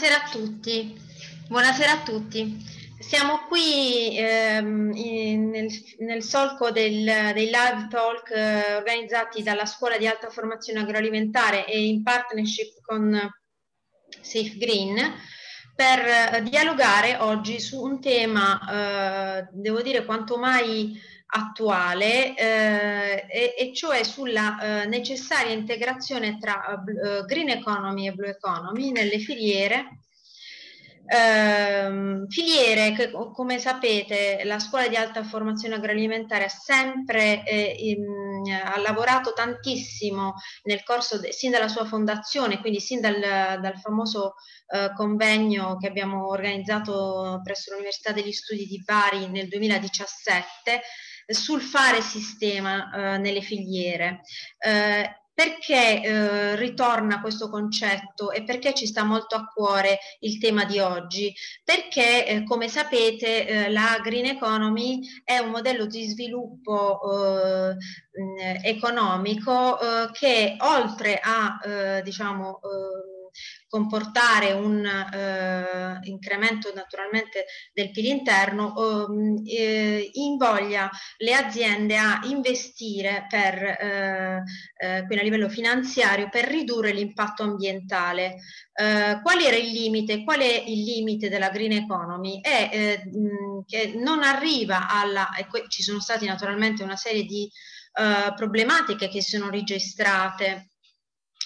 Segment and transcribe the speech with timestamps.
[0.00, 0.98] Buonasera a tutti.
[1.46, 2.56] Buonasera a tutti.
[2.98, 9.98] Siamo qui ehm, in, nel, nel, solco del, dei live talk eh, organizzati dalla Scuola
[9.98, 13.14] di Alta Formazione Agroalimentare e in partnership con
[14.22, 14.96] Safe Green
[15.76, 20.98] per eh, dialogare oggi su un tema, eh, devo dire, quanto mai
[21.30, 28.30] attuale eh, e, e, cioè sulla eh, necessaria integrazione tra uh, green economy e blue
[28.30, 29.98] economy nelle filiere.
[31.10, 38.48] Uh, filiere che come sapete la scuola di alta formazione agroalimentare ha sempre eh, in,
[38.52, 40.34] ha lavorato tantissimo
[40.64, 44.34] nel corso de, sin dalla sua fondazione quindi sin dal, dal famoso
[44.68, 50.80] uh, convegno che abbiamo organizzato presso l'Università degli Studi di Bari nel 2017
[51.32, 54.20] sul fare sistema eh, nelle filiere.
[54.58, 60.66] Eh, perché eh, ritorna questo concetto e perché ci sta molto a cuore il tema
[60.66, 61.34] di oggi?
[61.64, 67.00] Perché, eh, come sapete, eh, la green economy è un modello di sviluppo
[67.70, 71.58] eh, economico eh, che oltre a,
[72.02, 72.60] diciamo,
[73.70, 83.26] comportare un eh, incremento naturalmente del PIL interno, ehm, eh, invoglia le aziende a investire
[83.28, 84.42] per, eh,
[84.76, 88.38] eh, quindi a livello finanziario per ridurre l'impatto ambientale.
[88.72, 90.24] Eh, qual era il limite?
[90.24, 92.40] Qual è il limite della green economy?
[92.40, 93.02] È eh,
[93.66, 97.48] che non arriva alla, e ci sono stati naturalmente una serie di
[98.36, 100.69] problematiche che sono registrate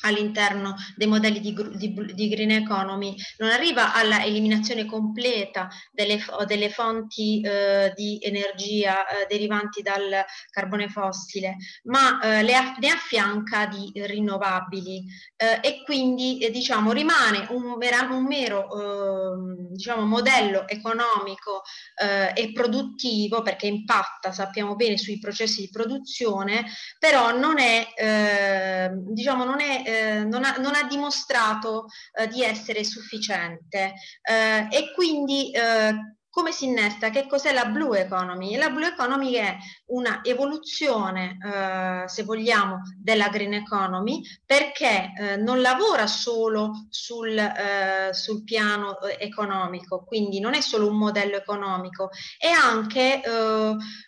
[0.04, 6.70] all'interno dei modelli di, di, di, green economy non arriva alla eliminazione completa delle, delle
[6.70, 13.90] fonti eh, di energia eh, derivanti dal carbone fossile, ma eh, le, ne affianca di
[13.94, 15.04] rinnovabili.
[15.36, 21.62] Eh, e quindi eh, diciamo rimane un, un mero ehm, diciamo, modello economico
[22.00, 26.64] eh, e produttivo perché impatta sappiamo bene sui processi di produzione,
[26.98, 32.42] però non è ehm, diciamo non è eh, non, ha, non, ha, dimostrato eh, di
[32.42, 37.10] essere sufficiente eh, e quindi eh, come si innesta?
[37.10, 38.56] Che cos'è la blue economy?
[38.56, 39.56] La blue economy è
[39.86, 48.12] una evoluzione, eh, se vogliamo, della green economy perché eh, non lavora solo sul, eh,
[48.12, 53.22] sul, piano economico, quindi non è solo un modello economico, è anche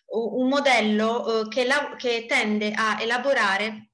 [0.08, 3.85] un modello che, la, che tende a elaborare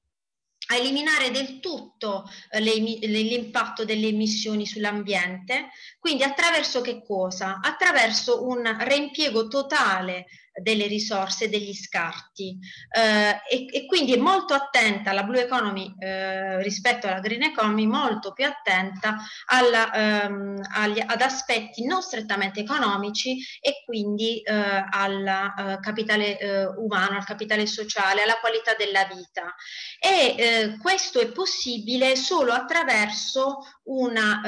[0.73, 5.69] a eliminare del tutto eh, l'impatto delle emissioni sull'ambiente,
[5.99, 7.59] quindi attraverso che cosa?
[7.61, 10.25] Attraverso un reimpiego totale
[10.61, 12.57] delle risorse, degli scarti
[12.95, 17.87] eh, e, e, quindi è molto attenta la Blue Economy eh, rispetto alla Green Economy,
[17.87, 25.25] molto più attenta alla, ehm, agli, ad aspetti non strettamente economici e quindi eh, al
[25.25, 29.55] eh, capitale eh, umano, al capitale sociale, alla qualità della vita.
[29.99, 34.41] E eh, questo è possibile solo attraverso una,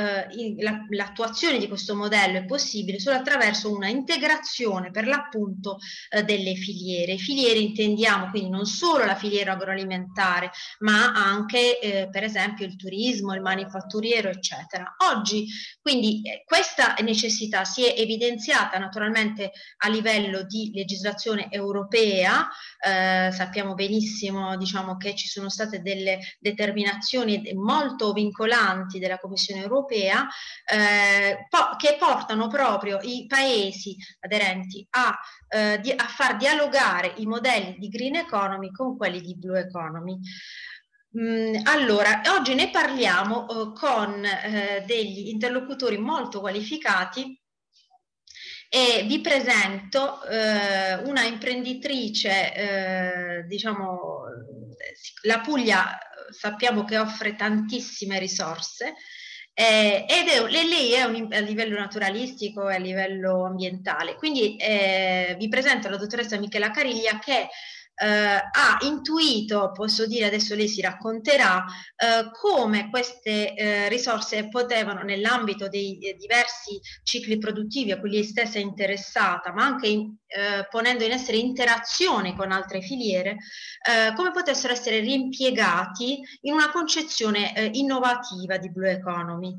[0.90, 5.78] l'attuazione di questo modello è possibile solo attraverso una integrazione per l'appunto
[6.10, 7.18] eh, delle filiere.
[7.18, 13.34] Filiere intendiamo quindi non solo la filiera agroalimentare, ma anche eh, per esempio il turismo,
[13.34, 14.96] il manifatturiero, eccetera.
[15.12, 15.48] Oggi
[15.82, 22.48] quindi eh, questa necessità si è evidenziata naturalmente a livello di legislazione europea,
[22.80, 30.28] eh, sappiamo benissimo diciamo, che ci sono state delle determinazioni molto vincolanti della Commissione europea
[30.66, 35.18] eh, po che portano proprio i paesi aderenti a
[35.50, 40.18] eh, di, a far dialogare i modelli di green economy con quelli di blue economy.
[41.18, 47.40] Mm, allora, oggi ne parliamo eh, con eh, degli interlocutori molto qualificati
[48.68, 54.24] e vi presento eh, una imprenditrice, eh, diciamo,
[55.22, 55.98] la Puglia
[56.32, 58.96] sappiamo che offre tantissime risorse,
[59.58, 64.16] eh, ed è, lei è un, a livello naturalistico e a livello ambientale.
[64.16, 67.48] Quindi eh, vi presento la dottoressa Michela Cariglia che
[67.98, 71.64] ha intuito, posso dire adesso lei si racconterà,
[71.96, 78.24] eh, come queste eh, risorse potevano nell'ambito dei eh, diversi cicli produttivi a cui lei
[78.24, 83.38] stessa è interessata, ma anche in, eh, ponendo in essere interazioni con altre filiere,
[83.88, 89.56] eh, come potessero essere riempiegati in una concezione innovativa di Blue Economy.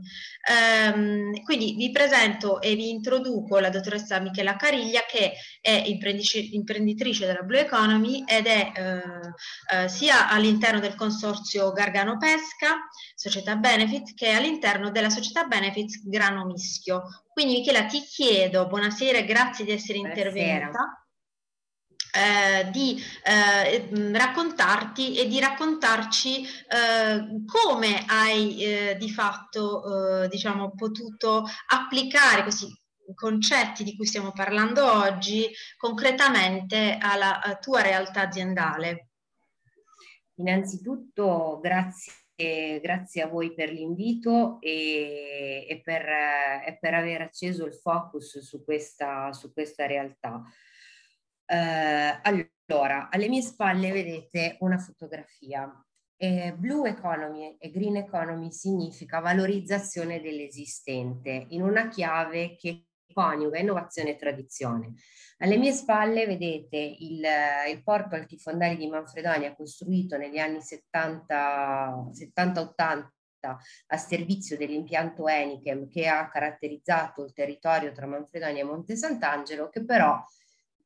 [0.48, 7.42] Ehm, quindi vi presento e vi introduco la dottoressa Michela Cariglia che è imprenditrice della
[7.42, 12.76] Blue Economy ed è eh, eh, sia all'interno del consorzio Gargano Pesca,
[13.14, 17.02] società Benefit, che all'interno della società Benefit Grano Mischio.
[17.32, 20.28] Quindi Michela ti chiedo, buonasera e grazie di essere buonasera.
[20.28, 21.00] intervenuta.
[22.12, 30.72] Eh, di eh, raccontarti e di raccontarci eh, come hai eh, di fatto eh, diciamo,
[30.74, 32.74] potuto applicare questi
[33.14, 39.10] concetti di cui stiamo parlando oggi concretamente alla tua realtà aziendale.
[40.38, 47.74] Innanzitutto grazie, grazie a voi per l'invito e, e, per, e, per, aver acceso il
[47.74, 50.42] focus su questa, su questa realtà.
[51.46, 55.72] Eh, allora, alle mie spalle vedete una fotografia.
[56.18, 64.10] Eh, blue economy e green economy significa valorizzazione dell'esistente in una chiave che coniuga innovazione
[64.10, 64.94] e tradizione.
[65.38, 67.22] Alle mie spalle vedete il,
[67.68, 73.08] il porto altifondali di Manfredonia costruito negli anni 70-80
[73.86, 79.84] a servizio dell'impianto Enichem che ha caratterizzato il territorio tra Manfredonia e Monte Sant'Angelo che
[79.84, 80.20] però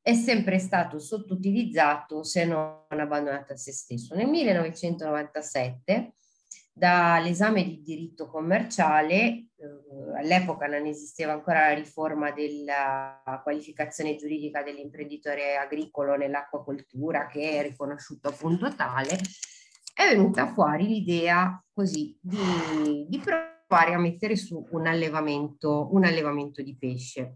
[0.02, 4.14] è sempre stato sottoutilizzato se non abbandonato a se stesso.
[4.14, 6.14] Nel 1997
[6.80, 9.48] dall'esame di diritto commerciale, eh,
[10.18, 18.28] all'epoca non esisteva ancora la riforma della qualificazione giuridica dell'imprenditore agricolo nell'acquacoltura che è riconosciuto
[18.28, 19.18] appunto tale,
[19.92, 26.62] è venuta fuori l'idea così di, di provare a mettere su un allevamento, un allevamento
[26.62, 27.34] di pesce.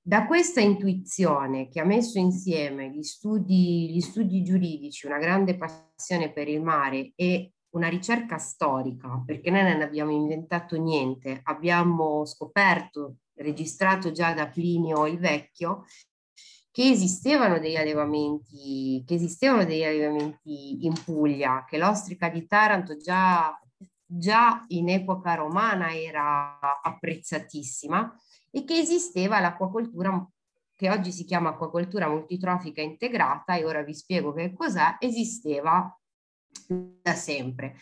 [0.00, 6.32] Da questa intuizione che ha messo insieme gli studi, gli studi giuridici, una grande passione
[6.32, 13.18] per il mare e una ricerca storica, perché noi non abbiamo inventato niente, abbiamo scoperto,
[13.36, 15.84] registrato già da Plinio il Vecchio,
[16.70, 23.56] che esistevano degli allevamenti, che esistevano degli allevamenti in Puglia, che l'ostrica di Taranto già,
[24.04, 28.14] già in epoca romana era apprezzatissima
[28.50, 30.28] e che esisteva l'acquacoltura
[30.74, 35.97] che oggi si chiama acquacoltura multitrofica integrata e ora vi spiego che cos'è, esisteva
[36.66, 37.76] da sempre.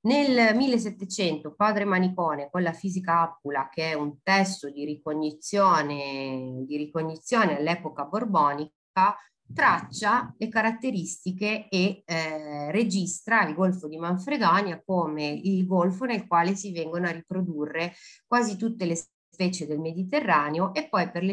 [0.00, 6.76] Nel 1700 Padre Manicone con la fisica Appula, che è un testo di ricognizione, di
[6.76, 9.16] ricognizione all'epoca borbonica,
[9.52, 16.54] traccia le caratteristiche e eh, registra il Golfo di Manfredonia come il golfo nel quale
[16.54, 17.94] si vengono a riprodurre
[18.26, 21.24] quasi tutte le specie del Mediterraneo e poi per,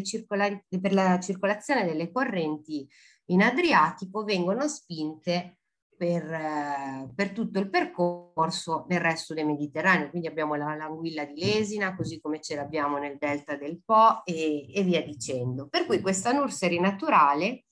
[0.68, 2.88] per la circolazione delle correnti
[3.26, 5.58] in Adriatico vengono spinte
[5.98, 10.10] per, eh, per, tutto il percorso nel resto del Mediterraneo.
[10.10, 14.72] Quindi abbiamo la, l'anguilla di Lesina, così come ce l'abbiamo nel delta del Po e,
[14.74, 15.68] e via dicendo.
[15.68, 17.66] Per cui questa nursery naturale,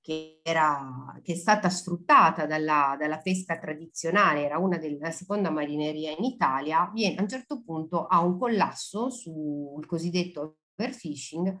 [0.00, 6.10] che, era, che è stata sfruttata dalla, dalla, pesca tradizionale, era una della seconda marineria
[6.10, 11.58] in Italia, viene a un certo punto a un collasso sul cosiddetto overfishing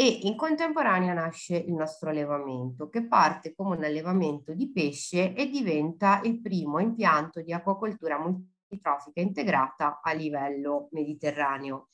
[0.00, 5.50] e in contemporanea nasce il nostro allevamento che parte come un allevamento di pesce e
[5.50, 11.90] diventa il primo impianto di acquacoltura multitrofica integrata a livello mediterraneo.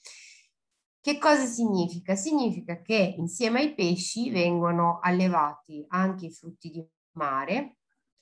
[1.00, 2.14] Che cosa significa?
[2.14, 6.86] Significa che insieme ai pesci vengono allevati anche i frutti di
[7.16, 7.78] mare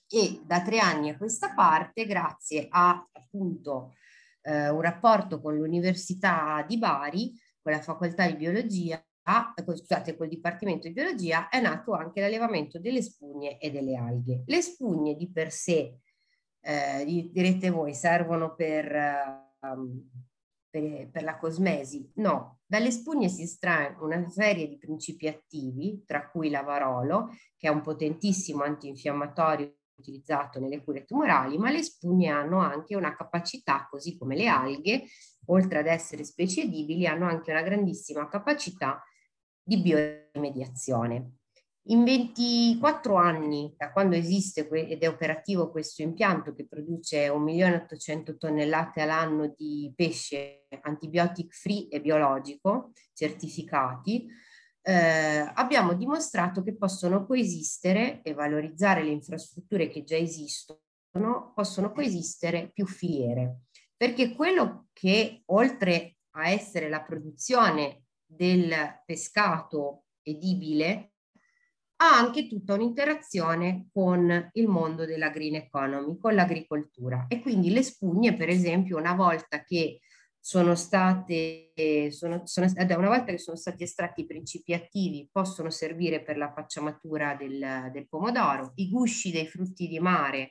[0.08, 3.92] e da tre anni a questa parte, grazie a appunto
[4.40, 8.98] eh, un rapporto con l'Università di Bari, con la facoltà di biologia,
[9.74, 14.42] scusate, col Dipartimento di Biologia è nato anche l'allevamento delle spugne e delle alghe.
[14.46, 15.98] Le spugne di per sé,
[16.60, 20.10] eh, direte voi, servono per, um,
[20.68, 22.10] per, per, la cosmesi?
[22.16, 27.70] No, dalle spugne si estrae una serie di principi attivi, tra cui l'avarolo, che è
[27.70, 34.18] un potentissimo antinfiammatorio utilizzato nelle cure tumorali, ma le spugne hanno anche una capacità, così
[34.18, 35.04] come le alghe,
[35.46, 39.02] oltre ad essere specie edibili, hanno anche una grandissima capacità
[39.64, 41.38] di biomediazione.
[41.88, 49.02] In 24 anni, da quando esiste ed è operativo questo impianto che produce 1.800.000 tonnellate
[49.02, 54.26] all'anno di pesce antibiotic free e biologico certificati,
[54.80, 62.70] eh, abbiamo dimostrato che possono coesistere e valorizzare le infrastrutture che già esistono, possono coesistere
[62.72, 63.60] più filiere.
[63.94, 68.03] Perché quello che oltre a essere la produzione
[68.34, 68.74] del
[69.04, 71.12] pescato edibile
[71.96, 77.26] ha anche tutta un'interazione con il mondo della green economy, con l'agricoltura.
[77.28, 80.00] E quindi le spugne, per esempio, una volta che
[80.38, 81.72] sono state,
[82.10, 86.36] sono, sono, da una volta che sono stati estratti i principi attivi, possono servire per
[86.36, 88.72] la pacciamatura del, del pomodoro.
[88.74, 90.50] I gusci dei frutti di mare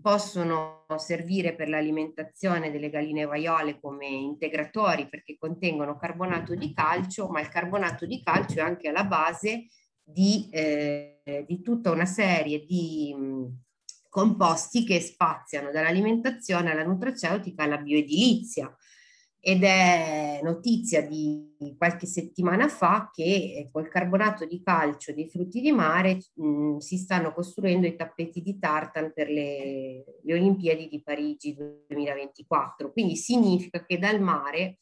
[0.00, 7.40] possono servire per l'alimentazione delle galline vaiole come integratori perché contengono carbonato di calcio, ma
[7.40, 9.66] il carbonato di calcio è anche alla base
[10.02, 13.62] di, eh, di tutta una serie di mh,
[14.08, 18.74] composti che spaziano dall'alimentazione alla nutraceutica alla bioedilizia
[19.40, 25.60] ed è notizia di qualche settimana fa che eh, col carbonato di calcio dei frutti
[25.60, 31.02] di mare mh, si stanno costruendo i tappeti di tartan per le, le Olimpiadi di
[31.02, 32.92] Parigi 2024.
[32.92, 34.78] Quindi significa che dal mare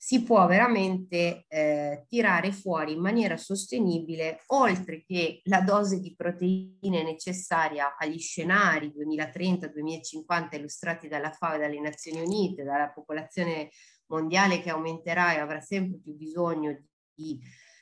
[0.00, 7.02] si può veramente eh, tirare fuori in maniera sostenibile, oltre che la dose di proteine
[7.02, 13.70] necessaria agli scenari 2030-2050 illustrati dalla FAO e dalle Nazioni Unite, dalla popolazione
[14.06, 16.80] mondiale che aumenterà e avrà sempre più bisogno
[17.12, 17.36] di,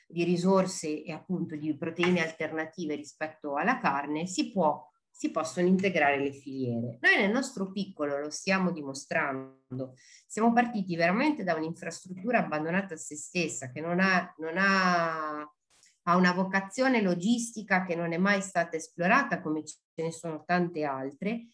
[0.07, 4.86] di risorse e appunto di proteine alternative rispetto alla carne, si può
[5.17, 6.99] si possono integrare le filiere.
[7.01, 9.95] Noi nel nostro piccolo lo stiamo dimostrando.
[10.27, 16.15] Siamo partiti veramente da un'infrastruttura abbandonata a se stessa, che non ha, non ha, ha
[16.15, 21.47] una vocazione logistica che non è mai stata esplorata, come ce ne sono tante altre,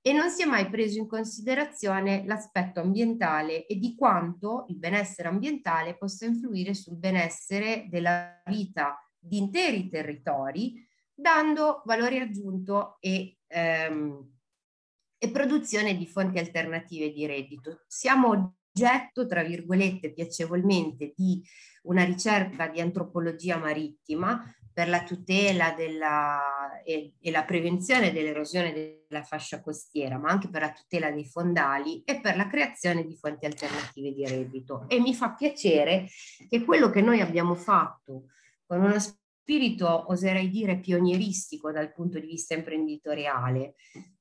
[0.00, 5.28] e non si è mai preso in considerazione l'aspetto ambientale e di quanto il benessere
[5.28, 10.88] ambientale possa influire sul benessere della vita di interi territori
[11.20, 14.28] dando valore aggiunto e, ehm,
[15.18, 17.84] e produzione di fonti alternative di reddito.
[17.86, 21.42] Siamo oggetto, tra virgolette, piacevolmente di
[21.82, 29.22] una ricerca di antropologia marittima per la tutela della, e, e, la prevenzione dell'erosione della
[29.22, 33.44] fascia costiera, ma anche per la tutela dei fondali e per la creazione di fonti
[33.46, 34.88] alternative di reddito.
[34.88, 36.06] E mi fa piacere
[36.48, 38.26] che quello che noi abbiamo fatto
[38.64, 39.00] con una
[39.50, 43.74] spirito, oserei dire, pionieristico dal punto di vista imprenditoriale,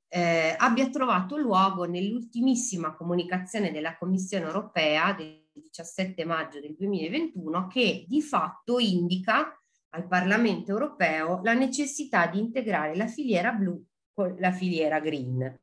[0.07, 8.05] eh, abbia trovato luogo nell'ultimissima comunicazione della Commissione europea del 17 maggio del 2021 che
[8.07, 9.55] di fatto indica
[9.89, 15.61] al Parlamento europeo la necessità di integrare la filiera blu con la filiera green.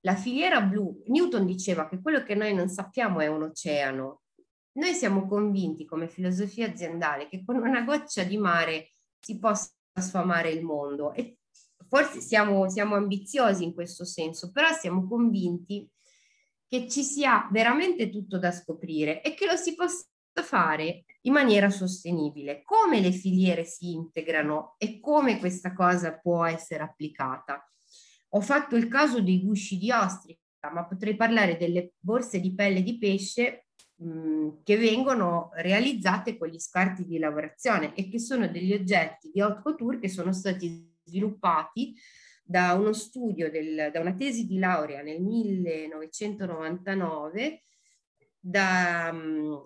[0.00, 4.19] La filiera blu, Newton diceva che quello che noi non sappiamo è un oceano,
[4.80, 9.70] noi siamo convinti come filosofia aziendale che con una goccia di mare si possa
[10.00, 11.36] sfamare il mondo e
[11.86, 15.86] forse siamo, siamo ambiziosi in questo senso, però siamo convinti
[16.66, 20.06] che ci sia veramente tutto da scoprire e che lo si possa
[20.42, 22.62] fare in maniera sostenibile.
[22.62, 27.62] Come le filiere si integrano e come questa cosa può essere applicata.
[28.30, 32.82] Ho fatto il caso dei gusci di ostrica, ma potrei parlare delle borse di pelle
[32.82, 33.66] di pesce
[34.64, 39.60] che vengono realizzate con gli scarti di lavorazione e che sono degli oggetti di haute
[39.60, 41.94] couture che sono stati sviluppati
[42.42, 47.62] da uno studio, del, da una tesi di laurea nel 1999
[48.38, 49.14] da,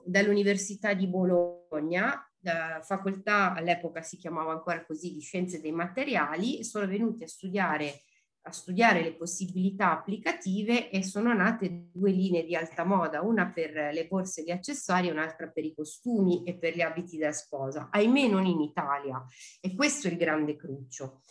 [0.04, 6.88] dall'Università di Bologna, da facoltà all'epoca si chiamava ancora così di scienze dei materiali, sono
[6.88, 8.02] venuti a studiare
[8.46, 13.72] a studiare le possibilità applicative e sono nate due linee di alta moda, una per
[13.92, 17.88] le borse di accessori e un'altra per i costumi e per gli abiti da sposa,
[17.90, 19.24] ahimè non in Italia
[19.60, 21.22] e questo è il grande cruccio.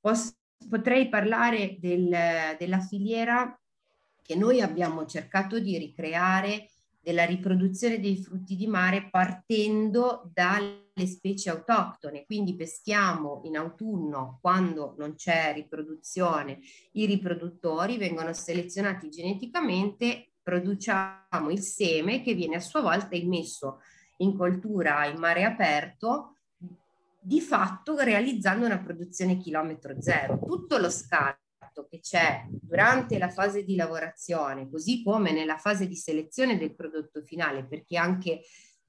[0.00, 0.32] Posso,
[0.68, 3.58] potrei parlare del, della filiera
[4.22, 11.50] che noi abbiamo cercato di ricreare della riproduzione dei frutti di mare partendo dalle specie
[11.50, 16.60] autoctone, quindi peschiamo in autunno quando non c'è riproduzione,
[16.92, 23.80] i riproduttori vengono selezionati geneticamente, produciamo il seme che viene a sua volta immesso
[24.18, 26.36] in coltura in mare aperto,
[27.20, 30.38] di fatto realizzando una produzione chilometro zero.
[30.44, 35.96] Tutto lo scarto che c'è durante la fase di lavorazione, così come nella fase di
[35.96, 38.42] selezione del prodotto finale, perché anche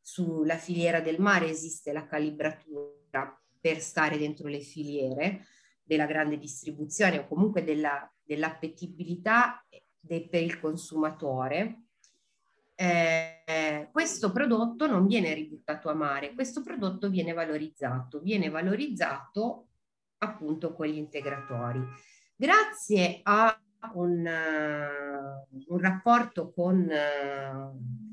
[0.06, 5.48] sulla filiera del mare esiste la calibratura per stare dentro le filiere
[5.82, 9.66] della grande distribuzione o comunque della, dell'appetibilità
[10.00, 11.86] de, per il consumatore.
[12.76, 19.70] Eh, questo prodotto non viene ributtato a mare, questo prodotto viene valorizzato, viene valorizzato
[20.20, 21.80] appunto con gli integratori.
[22.36, 23.60] Grazie a
[23.94, 26.90] un, uh, un rapporto con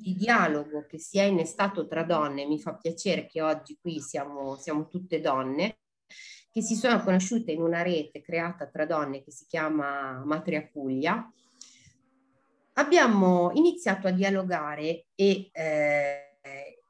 [0.03, 4.57] di dialogo che si è innestato tra donne, mi fa piacere che oggi qui siamo,
[4.57, 5.79] siamo tutte donne,
[6.51, 11.33] che si sono conosciute in una rete creata tra donne che si chiama Matria Puglia,
[12.75, 16.83] abbiamo iniziato a dialogare e eh,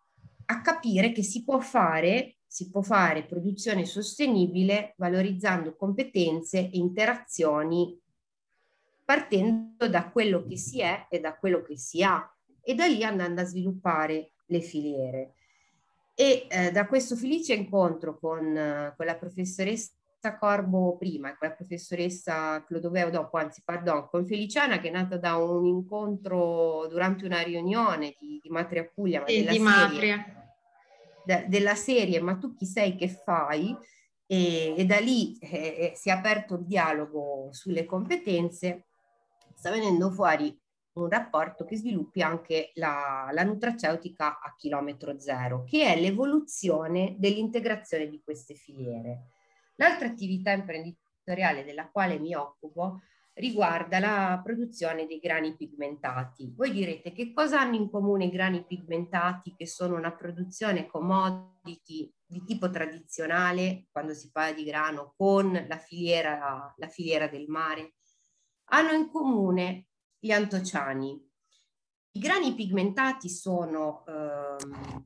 [0.46, 7.98] a capire che si può fare si può fare produzione sostenibile valorizzando competenze e interazioni
[9.12, 12.26] partendo da quello che si è e da quello che si ha
[12.62, 15.34] e da lì andando a sviluppare le filiere.
[16.14, 19.92] E eh, da questo felice incontro con, eh, con la professoressa
[20.38, 25.18] Corbo prima e con la professoressa Clodoveo dopo, anzi pardon, con Feliciana che è nata
[25.18, 30.24] da un incontro durante una riunione di, di Matria Puglia, ma sì, di Matria.
[31.26, 33.76] Da, della serie ma tu chi sei che fai?
[34.26, 38.86] E, e da lì eh, eh, si è aperto il dialogo sulle competenze,
[39.56, 40.56] sta venendo fuori
[40.94, 48.08] un rapporto che sviluppi anche la, la nutraceutica a chilometro zero, che è l'evoluzione dell'integrazione
[48.08, 49.28] di queste filiere.
[49.76, 53.00] L'altra attività imprenditoriale della quale mi occupo
[53.34, 56.52] riguarda la produzione dei grani pigmentati.
[56.54, 62.12] Voi direte che cosa hanno in comune i grani pigmentati che sono una produzione commodity
[62.26, 67.94] di tipo tradizionale quando si parla di grano con la filiera, la filiera del mare?
[68.66, 69.86] Hanno in comune
[70.18, 71.30] gli antociani.
[72.14, 74.56] I grani pigmentati sono, eh,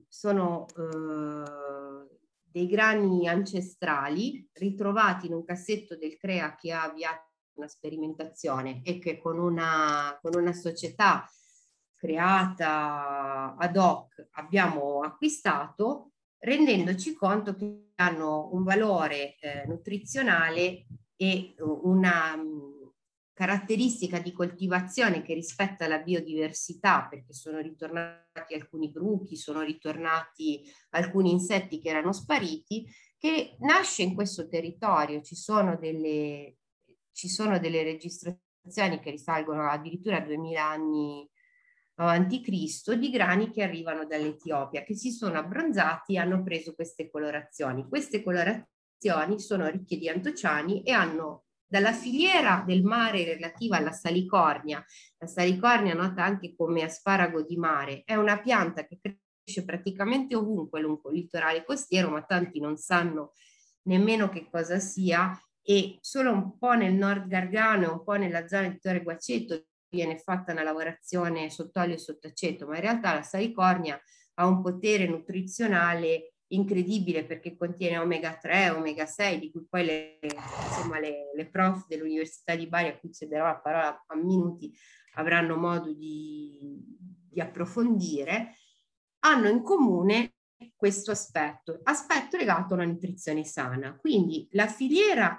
[0.08, 7.68] sono eh, dei grani ancestrali ritrovati in un cassetto del CREA che ha avviato una
[7.68, 11.28] sperimentazione e che con una, con una società
[11.94, 20.86] creata ad hoc abbiamo acquistato, rendendoci conto che hanno un valore eh, nutrizionale
[21.16, 22.36] e una
[23.36, 30.62] caratteristica di coltivazione che rispetta la biodiversità, perché sono ritornati alcuni bruchi, sono ritornati
[30.92, 35.20] alcuni insetti che erano spariti, che nasce in questo territorio.
[35.20, 36.56] Ci sono delle,
[37.12, 41.28] ci sono delle registrazioni che risalgono addirittura a 2000 anni
[41.96, 47.10] avanti Cristo di grani che arrivano dall'Etiopia, che si sono abbronzati e hanno preso queste
[47.10, 47.86] colorazioni.
[47.86, 54.84] Queste colorazioni sono ricche di antociani e hanno dalla filiera del mare relativa alla salicornia,
[55.18, 60.80] la salicornia nota anche come asparago di mare, è una pianta che cresce praticamente ovunque
[60.80, 63.32] lungo il litorale costiero, ma tanti non sanno
[63.82, 68.46] nemmeno che cosa sia, e solo un po' nel nord Gargano e un po' nella
[68.46, 73.22] zona di Torre Guaceto viene fatta una lavorazione sott'olio e sott'aceto, ma in realtà la
[73.22, 74.00] salicornia
[74.34, 80.18] ha un potere nutrizionale incredibile perché contiene omega 3, omega 6, di cui poi le,
[80.20, 84.72] insomma, le, le prof dell'Università di Bari, a cui cederò la parola a minuti,
[85.14, 86.78] avranno modo di,
[87.30, 88.56] di approfondire,
[89.20, 90.34] hanno in comune
[90.74, 93.96] questo aspetto, aspetto legato alla nutrizione sana.
[93.96, 95.38] Quindi la filiera,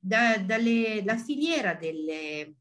[0.00, 2.56] da, dalle, la filiera delle,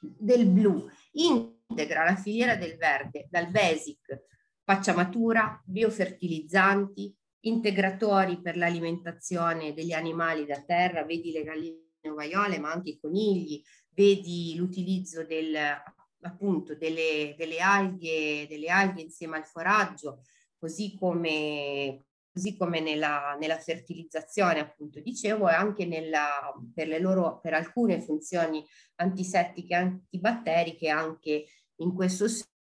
[0.00, 4.24] del blu integra la filiera del verde, dal basic,
[4.66, 12.90] pacciamatura, biofertilizzanti, integratori per l'alimentazione degli animali da terra, vedi le galline ovaiole, ma anche
[12.90, 15.56] i conigli, vedi l'utilizzo del,
[16.22, 20.22] appunto delle, delle, alghe, delle alghe insieme al foraggio,
[20.58, 24.98] così come, così come nella, nella, fertilizzazione, appunto.
[24.98, 31.44] Dicevo, e anche nella, per, le loro, per alcune funzioni antisettiche antibatteriche, anche
[31.76, 32.54] in questo senso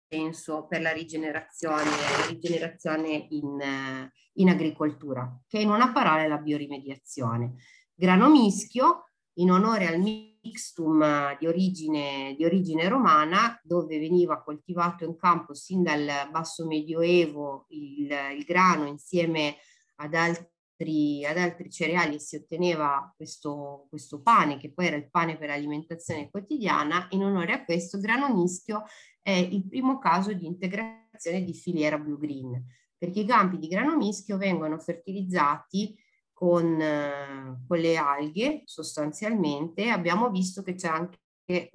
[0.69, 7.55] per la rigenerazione, la rigenerazione in, in agricoltura, che in una parola è la biorimediazione.
[7.95, 15.17] Grano mischio, in onore al mixtum di origine, di origine romana, dove veniva coltivato in
[15.17, 19.57] campo sin dal basso medioevo il, il grano insieme
[19.97, 25.09] ad altri, ad altri cereali e si otteneva questo, questo pane, che poi era il
[25.09, 27.07] pane per l'alimentazione quotidiana.
[27.13, 28.85] In onore a questo, grano mischio
[29.23, 32.63] è il primo caso di integrazione di filiera blue green,
[32.99, 35.97] perché i campi di grano mischio vengono fertilizzati
[36.33, 41.71] con, eh, con le alghe sostanzialmente, abbiamo visto che c'è anche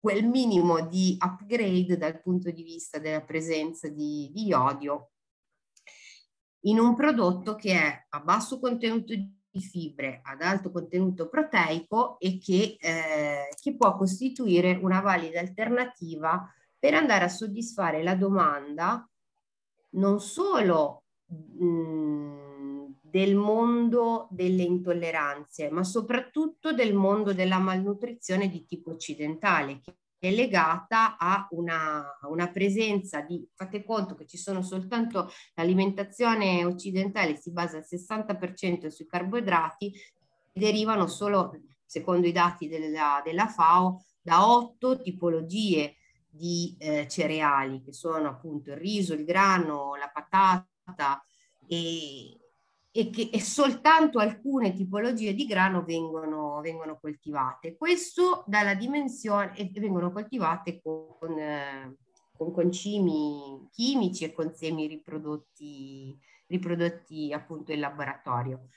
[0.00, 5.10] quel minimo di upgrade dal punto di vista della presenza di, di iodio
[6.64, 12.38] in un prodotto che è a basso contenuto di fibre, ad alto contenuto proteico e
[12.38, 16.48] che, eh, che può costituire una valida alternativa
[16.80, 19.06] per andare a soddisfare la domanda
[19.90, 22.50] non solo mh, mm,
[23.02, 29.94] del mondo delle intolleranze, ma soprattutto del mondo della malnutrizione di tipo occidentale, che
[30.28, 37.36] è legata a una, una, presenza di, fate conto che ci sono soltanto l'alimentazione occidentale
[37.36, 39.92] si basa al 60% sui carboidrati,
[40.52, 45.96] derivano solo, secondo i dati della, della FAO, da otto tipologie
[46.30, 51.22] di eh, cereali, che sono appunto il riso, il grano, la patata
[51.66, 52.38] e,
[52.90, 57.76] e che e soltanto alcune tipologie di grano vengono, vengono coltivate.
[57.76, 61.96] Questo dalla dimensione e vengono coltivate con, eh,
[62.36, 68.68] con concimi chimici e con semi riprodotti, riprodotti appunto in laboratorio.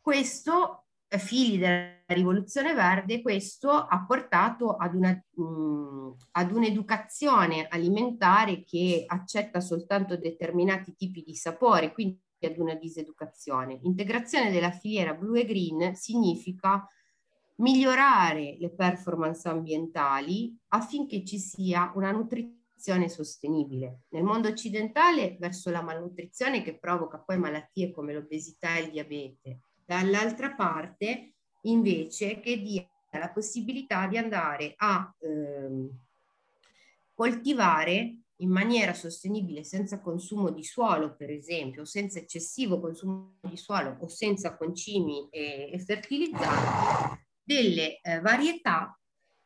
[0.00, 9.04] Questo figli della rivoluzione verde, questo ha portato ad, una, mh, ad un'educazione alimentare che
[9.06, 13.78] accetta soltanto determinati tipi di sapore, quindi ad una diseducazione.
[13.82, 16.86] Integrazione della filiera blu e green significa
[17.56, 24.00] migliorare le performance ambientali affinché ci sia una nutrizione sostenibile.
[24.10, 29.60] Nel mondo occidentale verso la malnutrizione che provoca poi malattie come l'obesità e il diabete
[29.84, 35.88] dall'altra parte invece che dia la possibilità di andare a ehm,
[37.14, 43.96] coltivare in maniera sostenibile senza consumo di suolo, per esempio, senza eccessivo consumo di suolo
[44.00, 48.98] o senza concimi e, e fertilizzanti, delle eh, varietà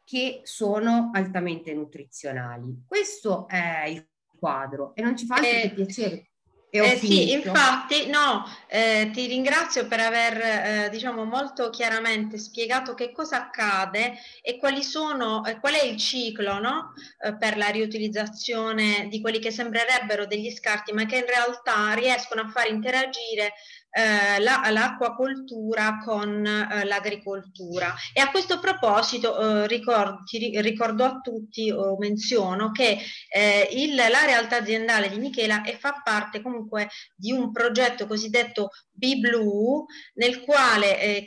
[0.04, 2.84] che sono altamente nutrizionali.
[2.86, 6.27] Questo è il quadro e non ci fa altro eh, che piacere
[6.70, 13.10] eh sì, infatti, no, eh, ti ringrazio per aver, eh, diciamo, molto chiaramente spiegato che
[13.10, 16.92] cosa accade e quali sono, eh, qual è il ciclo, no?
[17.20, 22.42] Eh, per la riutilizzazione di quelli che sembrerebbero degli scarti, ma che in realtà riescono
[22.42, 23.54] a far interagire
[23.90, 27.94] eh, la, l'acquacoltura con eh, l'agricoltura.
[28.12, 30.22] E a questo proposito eh, ricordo,
[30.60, 32.98] ricordo, a tutti o menziono che
[33.28, 38.70] eh, il, la realtà aziendale di Michela è, fa parte comunque di un progetto cosiddetto
[38.98, 41.24] B-Blue nel quale eh,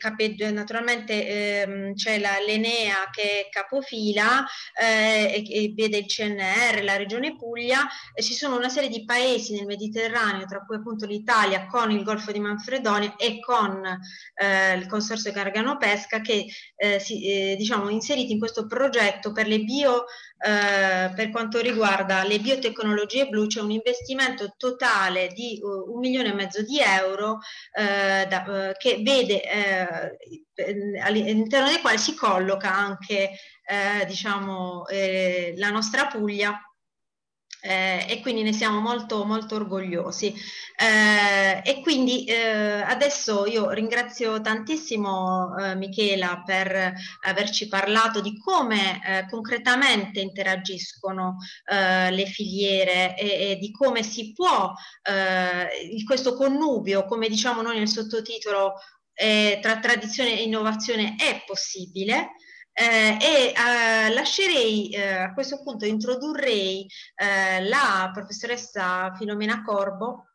[0.52, 4.46] naturalmente ehm, c'è l'Enea che è capofila
[4.80, 9.54] eh, e, e, vede il CNR, la regione Puglia, ci sono una serie di paesi
[9.54, 13.84] nel Mediterraneo, tra cui appunto l'Italia con il Golfo di Manfredonia e con
[14.36, 19.48] eh, il Consorzio Gargano Pesca che eh, si, eh, diciamo inseriti in questo progetto per
[19.48, 20.06] le bio
[20.44, 26.30] eh, per quanto riguarda le biotecnologie blu c'è un investimento totale di uh, un milione
[26.30, 27.40] e mezzo di euro
[27.74, 33.32] eh, da, uh, che vede eh, all'interno del quale si colloca anche
[33.72, 36.60] eh, diciamo, eh, la nostra Puglia
[37.62, 40.34] eh, e quindi ne siamo molto molto orgogliosi.
[40.76, 49.00] Eh, e quindi eh, adesso io ringrazio tantissimo eh, Michela per averci parlato di come
[49.06, 54.74] eh, concretamente interagiscono eh, le filiere e, e, di come si può
[56.06, 58.74] questo connubio come diciamo noi nel sottotitolo
[59.62, 62.32] tra tradizione e innovazione è possibile
[62.74, 70.28] eh, e eh, lascerei eh, a questo punto introdurrei eh, la professoressa Filomena Corbo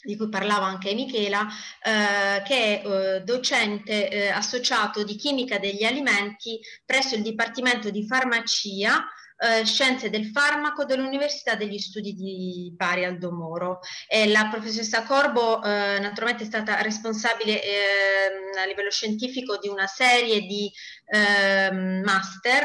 [0.00, 1.46] di cui parlava anche Michela,
[1.82, 9.04] eh, che è eh, docente associato di chimica degli alimenti presso il Dipartimento di Farmacia
[9.38, 13.80] eh, Scienze del Farmaco dell'Università degli Studi di Bari Aldo Moro.
[14.08, 19.86] E la professoressa Corbo eh, naturalmente è stata responsabile eh, a livello scientifico di una
[19.86, 20.70] serie di
[21.08, 22.64] ehm, master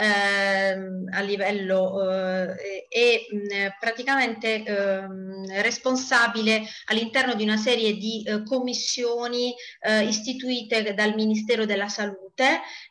[0.00, 8.42] ehm, a livello eh, e mh, praticamente ehm, responsabile all'interno di una serie di eh,
[8.44, 12.24] commissioni eh, istituite dal Ministero della Salute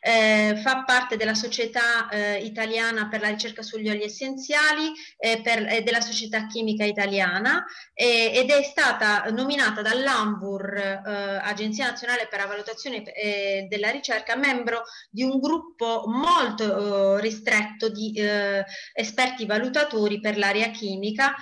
[0.00, 5.82] eh, fa parte della Società eh, Italiana per la ricerca sugli oli essenziali e eh,
[5.82, 13.02] della Società Chimica Italiana ed è stata nominata dall'AMBUR, eh, Agenzia Nazionale per la Valutazione
[13.12, 14.65] eh, della Ricerca, membro
[15.10, 18.14] di un gruppo molto ristretto di
[18.94, 21.34] esperti valutatori per l'area chimica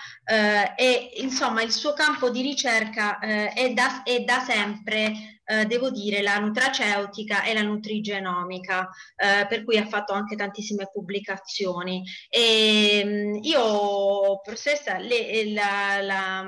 [0.77, 6.23] e insomma il suo campo di ricerca è da, è da sempre eh, devo dire,
[6.23, 12.03] la nutraceutica e la nutrigenomica, eh, per cui ha fatto anche tantissime pubblicazioni.
[12.29, 16.43] E, ehm, io, professoressa, le, la, la,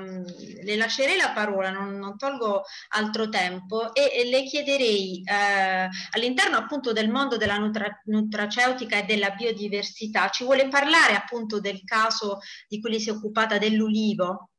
[0.63, 6.57] le, lascerei la parola, non, non tolgo altro tempo, e, e le chiederei eh, all'interno
[6.57, 12.39] appunto del mondo della nutra, nutraceutica e della biodiversità, ci vuole parlare appunto del caso
[12.67, 14.49] di cui si è occupata dell'ulivo?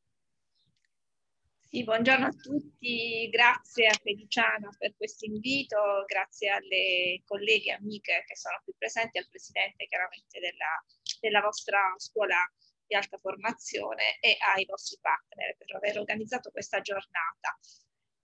[1.79, 8.25] Sì, buongiorno a tutti, grazie a Feliciana per questo invito, grazie alle colleghe e amiche
[8.27, 10.85] che sono qui presenti, al Presidente chiaramente della,
[11.21, 12.37] della vostra scuola
[12.85, 17.57] di alta formazione e ai vostri partner per aver organizzato questa giornata.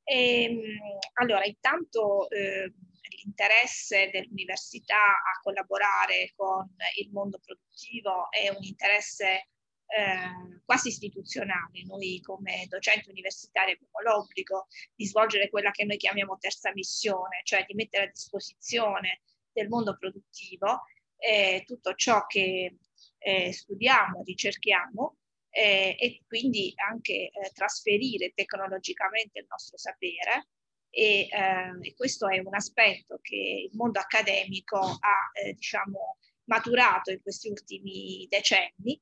[0.02, 2.74] E, ehm, allora, intanto eh,
[3.22, 9.50] l'interesse dell'università a collaborare con il mondo produttivo è un interesse
[9.86, 11.84] eh, quasi istituzionale.
[11.84, 17.64] Noi come docenti universitari abbiamo l'obbligo di svolgere quella che noi chiamiamo terza missione, cioè
[17.66, 20.82] di mettere a disposizione del mondo produttivo
[21.16, 22.76] eh, tutto ciò che
[23.18, 25.16] eh, studiamo, ricerchiamo
[25.50, 30.48] eh, e quindi anche eh, trasferire tecnologicamente il nostro sapere
[30.90, 37.10] e, eh, e, questo è un aspetto che il mondo accademico ha eh, diciamo, maturato
[37.10, 39.00] in questi ultimi decenni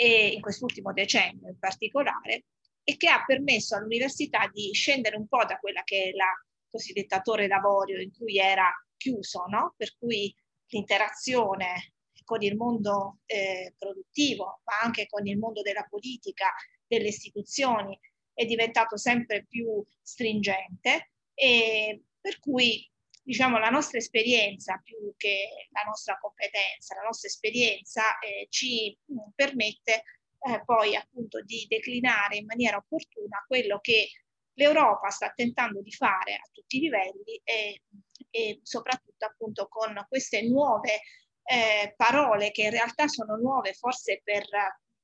[0.00, 2.44] e in quest'ultimo decennio in particolare
[2.84, 6.32] e che ha permesso all'università di scendere un po' da quella che è la
[6.70, 9.74] cosiddetta torre d'avorio in cui era chiuso, no?
[9.76, 10.32] per cui
[10.68, 16.46] l'interazione con il mondo eh, produttivo, ma anche con il mondo della politica,
[16.86, 17.98] delle istituzioni,
[18.32, 22.88] è diventato sempre più stringente e per cui
[23.28, 29.32] diciamo la nostra esperienza più che la nostra competenza, la nostra esperienza eh, ci mh,
[29.34, 30.04] permette
[30.40, 34.08] eh, poi appunto di declinare in maniera opportuna quello che
[34.54, 37.82] l'Europa sta tentando di fare a tutti i livelli e,
[38.30, 41.02] e soprattutto appunto con queste nuove
[41.42, 44.46] eh, parole che in realtà sono nuove forse per,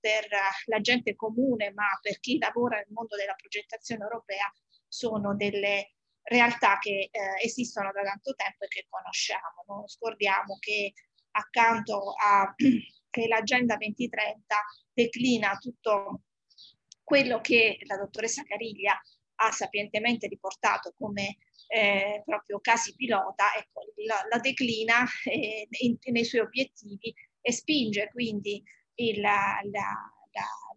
[0.00, 0.26] per
[0.64, 4.50] la gente comune, ma per chi lavora nel mondo della progettazione europea
[4.88, 5.93] sono delle
[6.24, 9.64] realtà che eh, esistono da tanto tempo e che conosciamo.
[9.66, 10.92] Non scordiamo che
[11.32, 12.52] accanto a
[13.14, 14.56] che l'Agenda 2030
[14.92, 16.22] declina tutto
[17.04, 19.00] quello che la dottoressa Cariglia
[19.36, 21.36] ha sapientemente riportato come
[21.68, 28.08] eh, proprio casi pilota, ecco, la, la declina eh, in, nei suoi obiettivi e spinge
[28.10, 28.62] quindi
[28.96, 30.10] il, la, la,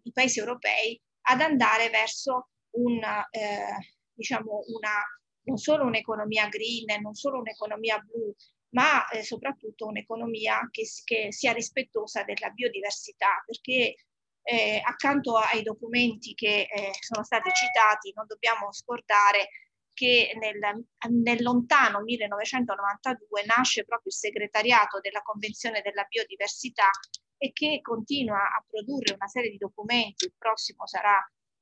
[0.04, 5.02] i paesi europei ad andare verso un, eh, diciamo una,
[5.48, 8.34] non solo un'economia green, non solo un'economia blu,
[8.70, 13.94] ma eh, soprattutto un'economia che, che, sia rispettosa della biodiversità, perché
[14.42, 19.48] eh, accanto ai documenti che eh, sono stati citati non dobbiamo scordare
[19.92, 26.88] che nel, nel, lontano 1992 nasce proprio il segretariato della Convenzione della Biodiversità
[27.36, 31.18] e che continua a produrre una serie di documenti, il prossimo sarà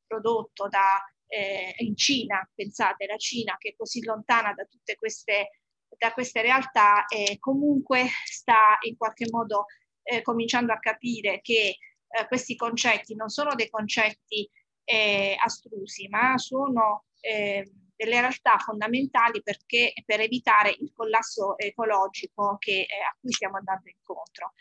[0.07, 5.61] prodotto da, eh, in Cina, pensate, la Cina che è così lontana da tutte queste,
[5.99, 9.67] da queste realtà, eh, comunque sta in qualche modo
[10.03, 11.77] eh, cominciando a capire che
[12.09, 14.49] eh, questi concetti non sono dei concetti
[14.85, 22.87] eh, astrusi, ma sono eh, delle realtà fondamentali perché, per evitare il collasso ecologico che,
[22.91, 24.53] a cui stiamo andando incontro.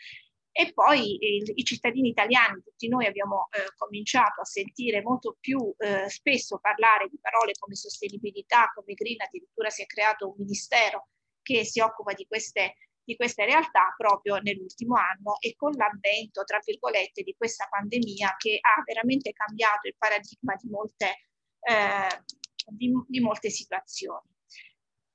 [0.58, 5.58] E poi il, i cittadini italiani, tutti noi abbiamo eh, cominciato a sentire molto più
[5.76, 11.08] eh, spesso parlare di parole come sostenibilità, come green, addirittura si è creato un ministero
[11.42, 16.58] che si occupa di queste di queste realtà proprio nell'ultimo anno e con l'avvento, tra
[16.64, 21.28] virgolette, di questa pandemia che ha veramente cambiato il paradigma di molte,
[21.60, 22.24] eh,
[22.66, 24.26] di, di molte situazioni.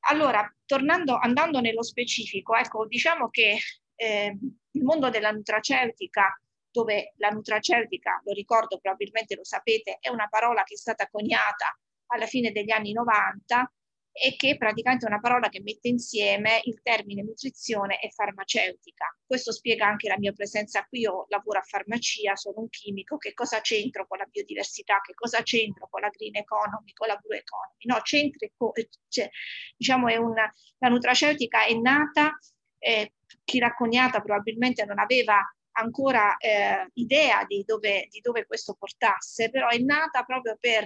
[0.07, 3.59] Allora, tornando, andando nello specifico, ecco, diciamo che
[3.95, 4.37] eh,
[4.71, 6.39] il mondo della nutraceutica,
[6.71, 11.77] dove la nutraceutica, lo ricordo, probabilmente lo sapete, è una parola che è stata coniata
[12.07, 13.71] alla fine degli anni 90
[14.13, 19.17] e che praticamente è una parola che mette insieme il termine nutrizione e farmaceutica.
[19.25, 23.33] Questo spiega anche la mia presenza qui, io lavoro a farmacia, sono un chimico, che
[23.33, 27.37] cosa c'entro con la biodiversità, che cosa c'entro con la green economy, con la blue
[27.37, 27.85] economy.
[27.85, 28.47] No, c'entra,
[29.07, 29.29] cioè,
[29.77, 32.37] diciamo, è una, la nutraceutica è nata,
[32.83, 33.13] eh,
[33.43, 35.39] chi l'ha coniata probabilmente non aveva
[35.73, 40.85] ancora eh, idea di dove, di dove questo portasse, però è nata proprio per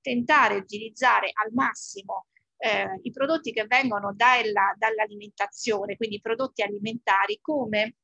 [0.00, 6.62] tentare di utilizzare al massimo eh, i prodotti che vengono dalla, dall'alimentazione, quindi i prodotti
[6.62, 7.96] alimentari, come,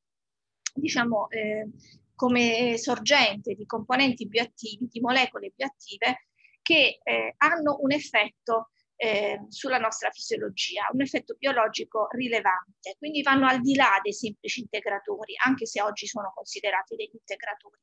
[0.72, 1.68] diciamo, eh,
[2.14, 6.28] come sorgente di componenti bioattivi, di molecole bioattive
[6.62, 13.46] che eh, hanno un effetto eh, sulla nostra fisiologia, un effetto biologico rilevante, quindi vanno
[13.46, 17.78] al di là dei semplici integratori, anche se oggi sono considerati degli integratori.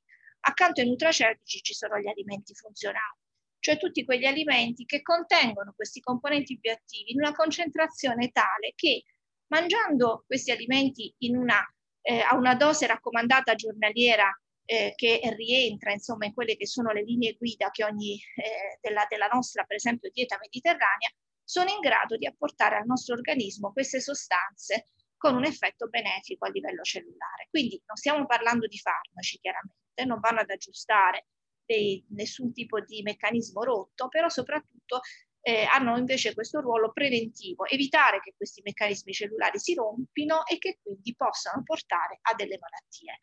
[0.45, 3.21] Accanto ai nutraceutici ci sono gli alimenti funzionali
[3.63, 9.05] cioè tutti quegli alimenti che contengono questi componenti bioattivi in una concentrazione tale che
[9.47, 11.63] mangiando questi alimenti una,
[12.01, 14.29] eh, a una dose raccomandata giornaliera
[14.65, 19.05] eh, che rientra insomma in quelle che sono le linee guida che ogni, eh, della,
[19.09, 21.09] della nostra per esempio dieta mediterranea,
[21.43, 26.49] sono in grado di apportare al nostro organismo queste sostanze con un effetto benefico a
[26.49, 27.47] livello cellulare.
[27.49, 31.27] Quindi non stiamo parlando di farmaci chiaramente, non vanno ad aggiustare
[31.65, 34.99] dei, nessun tipo di meccanismo rotto, però soprattutto
[35.41, 40.79] eh, hanno invece questo ruolo preventivo, evitare che questi meccanismi cellulari si rompino e che
[40.81, 43.19] quindi possano portare a delle malattie.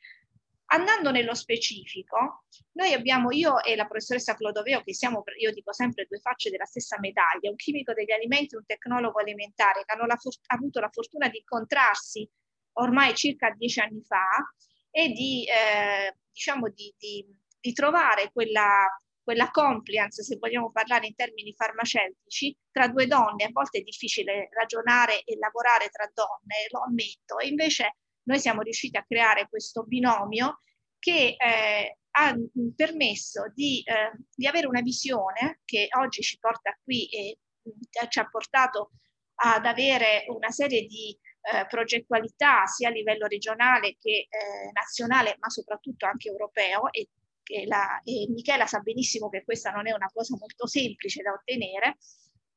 [0.73, 6.07] Andando nello specifico, noi abbiamo io e la professoressa Clodoveo, che siamo, io dico sempre,
[6.09, 10.07] due facce della stessa medaglia, un chimico degli alimenti e un tecnologo alimentare che hanno
[10.07, 12.29] la avuto la fortuna di incontrarsi
[12.75, 14.25] ormai circa dieci anni fa
[14.91, 17.27] e di, eh, diciamo, di, di,
[17.59, 18.87] di trovare quella,
[19.25, 23.43] quella compliance, se vogliamo parlare in termini farmaceutici, tra due donne.
[23.43, 28.63] A volte è difficile ragionare e lavorare tra donne, lo ammetto, e invece noi siamo
[28.63, 30.61] riusciti a creare questo binomio
[30.99, 32.35] che eh, ha
[32.75, 37.39] permesso di, eh, di, avere una visione che oggi ci porta qui e
[38.09, 38.91] ci ha portato
[39.43, 45.49] ad avere una serie di eh, progettualità sia a livello regionale che eh, nazionale, ma
[45.49, 47.09] soprattutto anche europeo e,
[47.67, 51.97] la, e Michela sa benissimo che questa non è una cosa molto semplice da ottenere,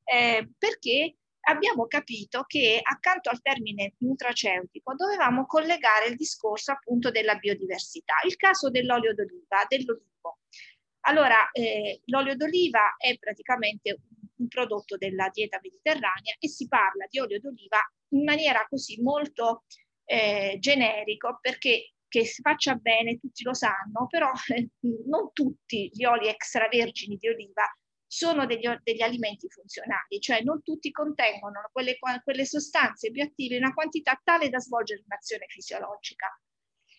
[0.04, 7.36] eh, perché abbiamo capito che accanto al termine nutraceutico dovevamo collegare il discorso appunto della
[7.36, 8.16] biodiversità.
[8.26, 10.40] Il caso dell'olio d'oliva, dell'olivo.
[11.06, 13.92] Allora, eh, l'olio d'oliva è praticamente
[14.38, 17.78] un, prodotto della dieta mediterranea e si parla di olio d'oliva
[18.10, 19.64] in maniera così molto
[20.04, 24.70] eh, generico perché che si faccia bene tutti lo sanno, però eh,
[25.08, 27.66] non tutti gli oli extravergini di oliva
[28.14, 33.74] sono degli, degli, alimenti funzionali, cioè non tutti contengono quelle, quelle sostanze bioattive in una
[33.74, 36.28] quantità tale da svolgere un'azione fisiologica.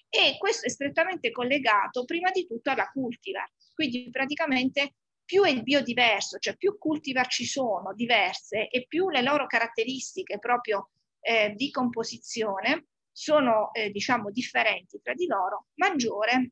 [0.09, 3.49] E questo è strettamente collegato prima di tutto alla cultivar.
[3.73, 9.47] Quindi praticamente più è biodiverso, cioè più cultivar ci sono diverse e più le loro
[9.47, 16.51] caratteristiche proprio eh, di composizione sono eh, diciamo differenti tra di loro, maggiore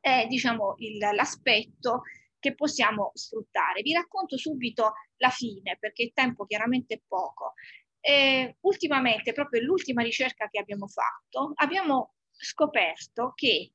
[0.00, 0.74] è diciamo
[1.14, 2.02] l'aspetto
[2.44, 3.80] che possiamo sfruttare.
[3.80, 7.54] Vi racconto subito la fine perché il tempo chiaramente è poco.
[8.00, 13.72] Eh, ultimamente, proprio l'ultima ricerca che abbiamo fatto, abbiamo scoperto che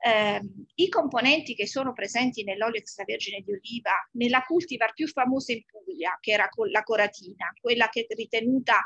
[0.00, 0.42] eh,
[0.74, 6.18] i componenti che sono presenti nell'olio extravergine di oliva, nella cultivar più famosa in Puglia,
[6.20, 8.80] che era la coratina, quella che è ritenuta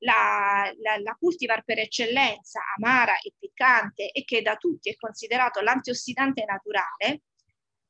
[0.00, 5.62] la, la, la, cultivar per eccellenza, amara e piccante e che da tutti è considerato
[5.62, 7.22] l'antiossidante naturale,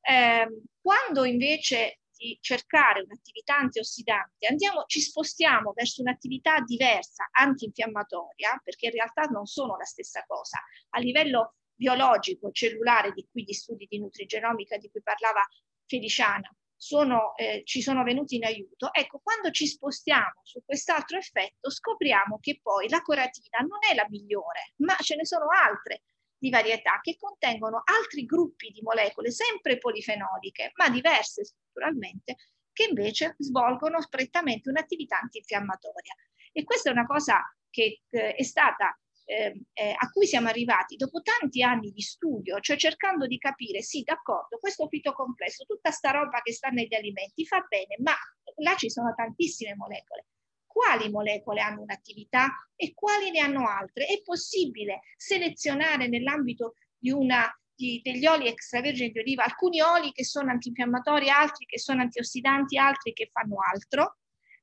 [0.07, 0.47] eh,
[0.81, 8.93] quando invece di cercare un'attività antiossidante, andiamo, ci spostiamo verso un'attività diversa, antinfiammatoria, perché in
[8.93, 10.59] realtà non sono la stessa cosa.
[10.91, 15.45] A livello biologico, cellulare, di cui gli studi di nutrigenomica di cui parlava
[15.85, 21.69] Feliciana, sono, eh, ci sono venuti in aiuto, ecco, quando ci spostiamo su quest'altro effetto,
[21.69, 26.03] scopriamo che poi la coratina non è la migliore, ma ce ne sono altre
[26.45, 32.35] di varietà che contengono altri gruppi di molecole, sempre polifenoliche, ma diverse strutturalmente,
[32.71, 36.13] che invece svolgono prettamente un'attività antinfiammatoria.
[36.51, 40.97] E questa è una cosa che eh, è stata eh, eh, a cui siamo arrivati
[40.97, 46.11] dopo tanti anni di studio, cioè cercando di capire, sì, d'accordo, questo fitocomplesso, tutta sta
[46.11, 48.13] roba che sta negli alimenti fa bene, ma
[48.57, 50.27] là ci sono tantissime molecole.
[50.75, 54.07] Quali molecole hanno un'attività e quali ne hanno altre?
[54.07, 60.25] È possibile selezionare nell'ambito di una di, degli oli extravergini di oliva, alcuni oli che
[60.25, 64.17] sono antinfiammatori, altri che sono antiossidanti, altri che fanno altro.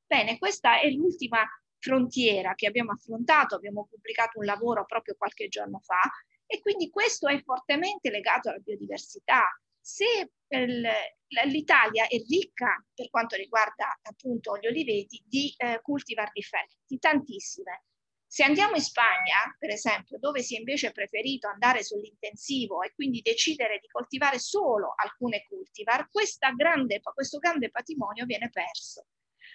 [0.06, 1.48] Bene, questa è l'ultima
[1.78, 6.02] frontiera che abbiamo affrontato, abbiamo pubblicato un lavoro proprio qualche giorno fa
[6.44, 9.44] e quindi questo è fortemente legato alla biodiversità.
[9.84, 10.30] Se
[11.44, 17.84] l'Italia è ricca per quanto riguarda appunto gli oliveti di eh, cultivar differenti, tantissime.
[18.32, 23.20] Se andiamo in Spagna, per esempio, dove si è invece preferito andare sull'intensivo e quindi
[23.20, 26.08] decidere di coltivare solo alcune cultivar,
[26.56, 29.08] grande, questo grande patrimonio viene perso.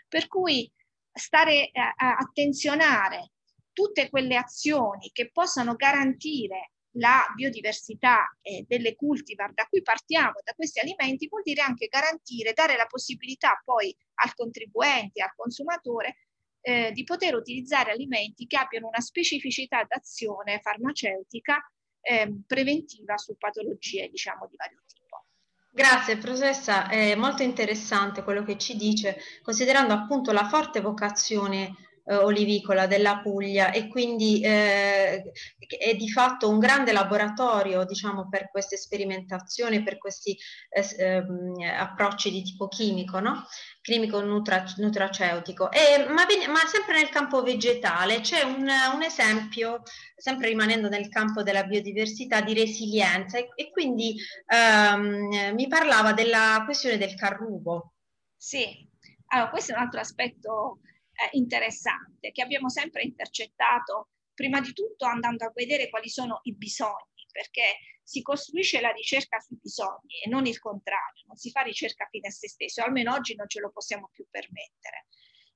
[0.08, 0.72] Per cui
[1.12, 3.32] stare a, a attenzionare
[3.72, 10.54] tutte quelle azioni che possano garantire la biodiversità eh, delle cultivar da cui partiamo, da
[10.54, 16.18] questi alimenti, vuol dire anche garantire, dare la possibilità poi al contribuente, al consumatore,
[16.62, 21.60] eh, di poter utilizzare alimenti che abbiano una specificità d'azione farmaceutica
[22.02, 25.26] eh, preventiva su patologie, diciamo, di vario tipo.
[25.70, 32.16] Grazie professoressa, è molto interessante quello che ci dice, considerando appunto la forte vocazione eh,
[32.16, 35.32] olivicola della Puglia e quindi eh,
[35.80, 40.38] è di fatto un grande laboratorio diciamo, per queste sperimentazioni, per questi
[40.70, 43.46] eh, ehm, approcci di tipo chimico, no?
[43.82, 45.72] chimico nutra nutraceutico.
[45.72, 49.84] E, ma, ma, sempre nel campo vegetale c'è un, un, esempio,
[50.16, 56.62] sempre rimanendo nel campo della biodiversità, di resilienza e, e quindi ehm, mi parlava della
[56.66, 57.94] questione del carrubo.
[58.36, 58.86] Sì,
[59.28, 60.80] Allora, questo è un altro aspetto
[61.18, 66.56] eh, interessante che abbiamo sempre intercettato, prima di tutto andando a vedere quali sono i
[66.56, 71.62] bisogni, perché si costruisce la ricerca sui bisogni e non il contrario, non si fa
[71.62, 75.08] ricerca fine a se stesso, almeno oggi non ce lo possiamo più permettere.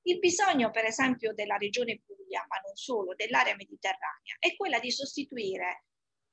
[0.02, 4.90] Il bisogno, per esempio, della regione Puglia, ma non solo, dell'area mediterranea, è quella di
[4.90, 5.84] sostituire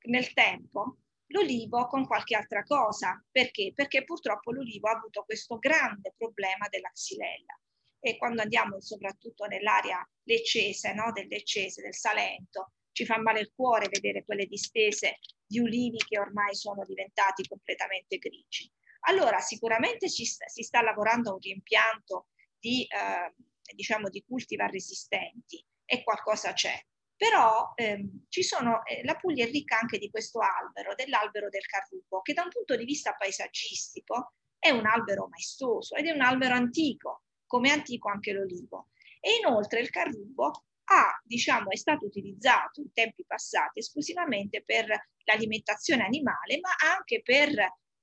[0.07, 3.23] nel tempo l'olivo con qualche altra cosa.
[3.29, 3.71] Perché?
[3.75, 7.59] Perché purtroppo l'olivo ha avuto questo grande problema della xylella.
[7.99, 11.11] E quando andiamo soprattutto nell'area leccese, no?
[11.11, 16.19] del Leccese, del Salento, ci fa male il cuore vedere quelle distese di ulivi che
[16.19, 18.71] ormai sono diventati completamente grigi.
[19.07, 22.27] Allora sicuramente ci si sta lavorando a un rimpianto
[22.59, 23.33] di, eh,
[23.73, 26.77] diciamo, di cultivar resistenti e qualcosa c'è.
[27.15, 32.21] Però ehm, sono, eh, la Puglia è ricca anche di questo albero, dell'albero del carrubo,
[32.21, 36.53] che da un punto di vista paesaggistico è un albero maestoso ed è un albero
[36.53, 38.89] antico, come antico anche l'olivo.
[39.19, 44.87] E inoltre il carrubo ha, diciamo, è stato utilizzato in tempi passati esclusivamente per
[45.23, 47.49] l'alimentazione animale, ma anche per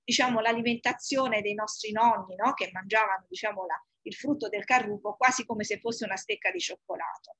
[0.04, 2.52] diciamo, l'alimentazione dei nostri nonni, no?
[2.54, 6.60] che mangiavano diciamo, la, il frutto del carrubo quasi come se fosse una stecca di
[6.60, 7.36] cioccolato.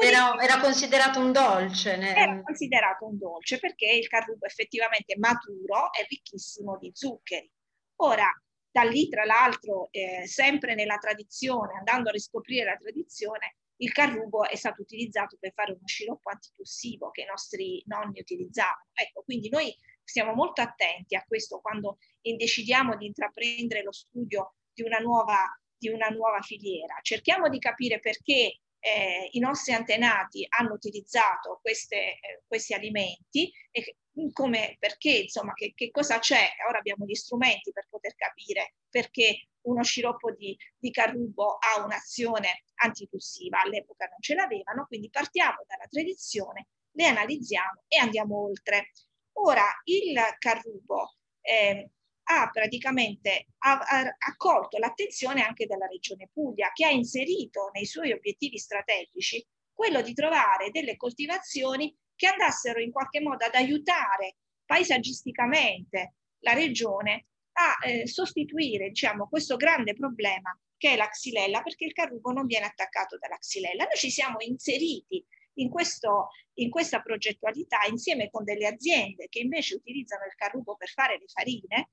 [0.00, 1.96] Era, era, considerato un dolce.
[1.96, 2.16] Ne...
[2.16, 7.50] Era considerato un dolce perché il carrubo effettivamente maturo è ricchissimo di zuccheri.
[7.96, 8.28] Ora,
[8.74, 14.48] da lì, tra l'altro, eh, sempre nella tradizione, andando a riscoprire la tradizione, il carrubo
[14.48, 18.88] è stato utilizzato per fare uno sciroppo antitussivo che i nostri nonni utilizzavano.
[18.92, 19.72] Ecco, quindi noi
[20.02, 25.88] stiamo molto attenti a questo quando decidiamo di intraprendere lo studio di una nuova di
[25.90, 26.98] una nuova filiera.
[27.02, 33.96] Cerchiamo di capire perché eh, i nostri antenati hanno utilizzato queste, eh, questi alimenti e
[34.32, 36.48] come, perché, insomma, che, che cosa c'è.
[36.68, 42.64] Ora abbiamo gli strumenti per poter capire perché uno sciroppo di, di carrubo ha un'azione
[42.76, 43.60] antitussiva.
[43.60, 48.90] All'epoca non ce l'avevano, quindi partiamo dalla tradizione, le analizziamo e andiamo oltre.
[49.36, 51.90] Ora, il carrubo eh,
[52.24, 59.44] ha praticamente accolto l'attenzione anche della Regione Puglia, che ha inserito nei suoi obiettivi strategici
[59.72, 67.26] quello di trovare delle coltivazioni che andassero in qualche modo ad aiutare paesaggisticamente la regione
[67.52, 72.46] a eh, sostituire diciamo, questo grande problema che è la xylella, perché il carrubo non
[72.46, 73.84] viene attaccato dalla xylella.
[73.84, 79.76] Noi ci siamo inseriti in, questo, in questa progettualità insieme con delle aziende che invece
[79.76, 81.90] utilizzano il carrubo per fare le farine,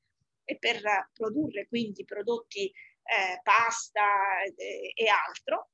[0.52, 0.82] e per
[1.14, 5.70] produrre quindi prodotti eh, pasta eh, e altro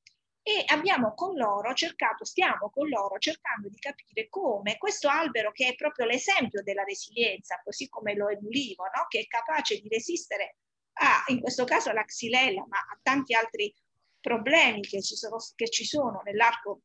[0.48, 5.68] e abbiamo con loro cercato, stiamo con loro cercando di capire come questo albero che
[5.68, 9.04] è proprio l'esempio della resilienza, così come lo è l'ulivo, no?
[9.08, 10.56] che è capace di resistere
[11.00, 13.74] a, in questo caso alla xylella, ma a tanti altri
[14.18, 16.80] problemi che ci sono, sono nell'arco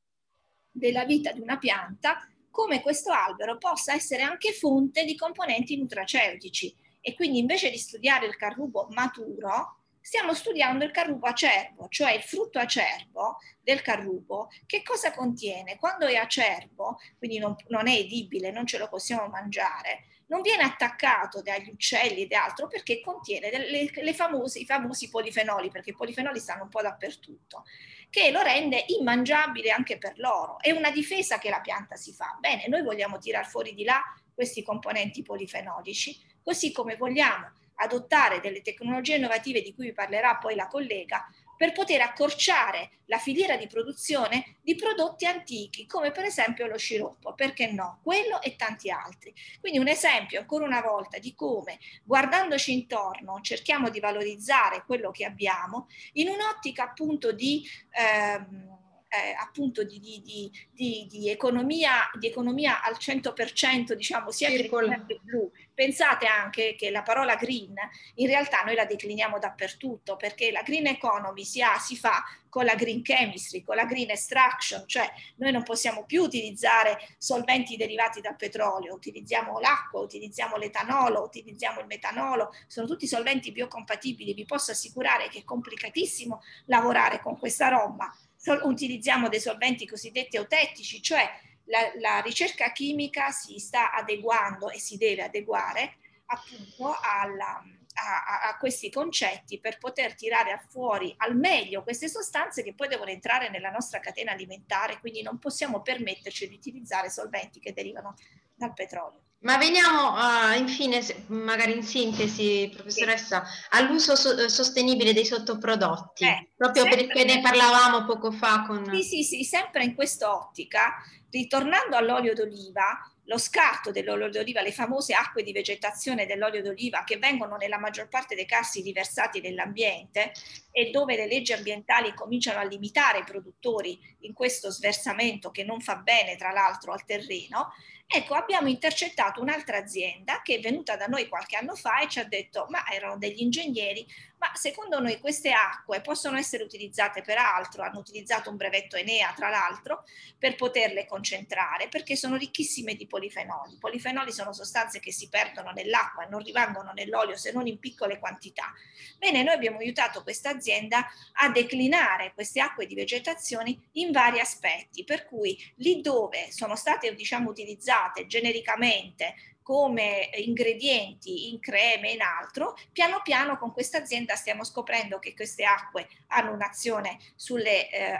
[0.69, 6.75] della vita di una pianta, come questo albero possa essere anche fonte di componenti nutraceutici
[6.99, 12.21] e quindi invece di studiare il carrubo maturo, stiamo studiando il carrubo acerbo, cioè il
[12.21, 14.49] frutto acerbo del carrubo.
[14.65, 15.77] Che cosa contiene?
[15.77, 20.63] Quando è acerbo, quindi non, non è edibile, non ce lo possiamo mangiare, non viene
[20.63, 25.95] attaccato dagli uccelli ed altro perché contiene delle, le famose, i famosi polifenoli, perché i
[25.95, 27.63] polifenoli stanno un po' dappertutto,
[28.09, 30.59] che lo rende immangiabile anche per loro.
[30.59, 32.37] È una difesa che la pianta si fa.
[32.41, 34.01] Bene, noi vogliamo tirar fuori di là
[34.33, 40.55] questi componenti polifenolici così come vogliamo adottare delle tecnologie innovative di cui vi parlerà poi
[40.55, 46.67] la collega per poter accorciare la filiera di produzione di prodotti antichi, come per esempio
[46.67, 47.99] lo sciroppo, perché no?
[48.03, 49.33] Quello e tanti altri.
[49.59, 55.25] Quindi un esempio ancora una volta di come, guardandoci intorno, cerchiamo di valorizzare quello che
[55.25, 57.63] abbiamo in un'ottica appunto di...
[57.91, 58.81] Ehm,
[59.13, 65.19] eh, appunto di, di, di, di, economia, di economia al 100%, diciamo, sia green che
[65.21, 65.51] blu.
[65.71, 67.75] Pensate anche che la parola green
[68.15, 72.65] in realtà noi la decliniamo dappertutto perché la green economy si, ha, si fa con
[72.65, 78.21] la green chemistry, con la green extraction, cioè noi non possiamo più utilizzare solventi derivati
[78.21, 84.71] dal petrolio, utilizziamo l'acqua, utilizziamo l'etanolo, utilizziamo il metanolo, sono tutti solventi biocompatibili, vi posso
[84.71, 88.15] assicurare che è complicatissimo lavorare con questa roba
[88.63, 91.29] utilizziamo dei solventi cosiddetti eutettici, cioè
[91.65, 97.63] la, la, ricerca chimica si sta adeguando e si deve adeguare appunto alla,
[97.93, 103.11] a, a, questi concetti per poter tirare fuori al meglio queste sostanze che poi devono
[103.11, 108.15] entrare nella nostra catena alimentare, quindi non possiamo permetterci di utilizzare solventi che derivano
[108.55, 109.22] dal petrolio.
[109.43, 116.85] Ma veniamo uh, infine, magari in sintesi, professoressa, all'uso so- sostenibile dei sottoprodotti, eh, proprio
[116.85, 118.85] perché ne parlavamo poco fa con...
[118.93, 120.93] Sì, sì, sì, sempre in quest'ottica,
[121.29, 127.17] ritornando all'olio d'oliva, lo scarto dell'olio d'oliva, le famose acque di vegetazione dell'olio d'oliva che
[127.17, 130.31] vengono nella maggior parte dei casi riversati nell'ambiente
[130.71, 135.81] e dove le leggi ambientali cominciano a limitare i produttori in questo sversamento che non
[135.81, 137.73] fa bene tra l'altro al terreno,
[138.05, 142.19] ecco abbiamo intercettato un'altra azienda che è venuta da noi qualche anno fa e ci
[142.19, 144.05] ha detto ma erano degli ingegneri
[144.43, 149.31] ma secondo noi queste acque possono essere utilizzate per altro, hanno utilizzato un brevetto Enea
[149.33, 150.03] tra l'altro
[150.37, 153.75] per poterle concentrare perché sono ricchissime di polifenoli.
[153.75, 157.79] I polifenoli sono sostanze che si perdono nell'acqua e non rimangono nell'olio se non in
[157.79, 158.73] piccole quantità.
[159.17, 165.05] Bene, noi abbiamo aiutato questa azienda a declinare queste acque di vegetazione in vari aspetti,
[165.05, 172.21] per cui lì dove sono state diciamo utilizzate genericamente come ingredienti in creme e in
[172.21, 178.19] altro, piano piano con questa azienda stiamo scoprendo che queste acque hanno un'azione sulle, eh,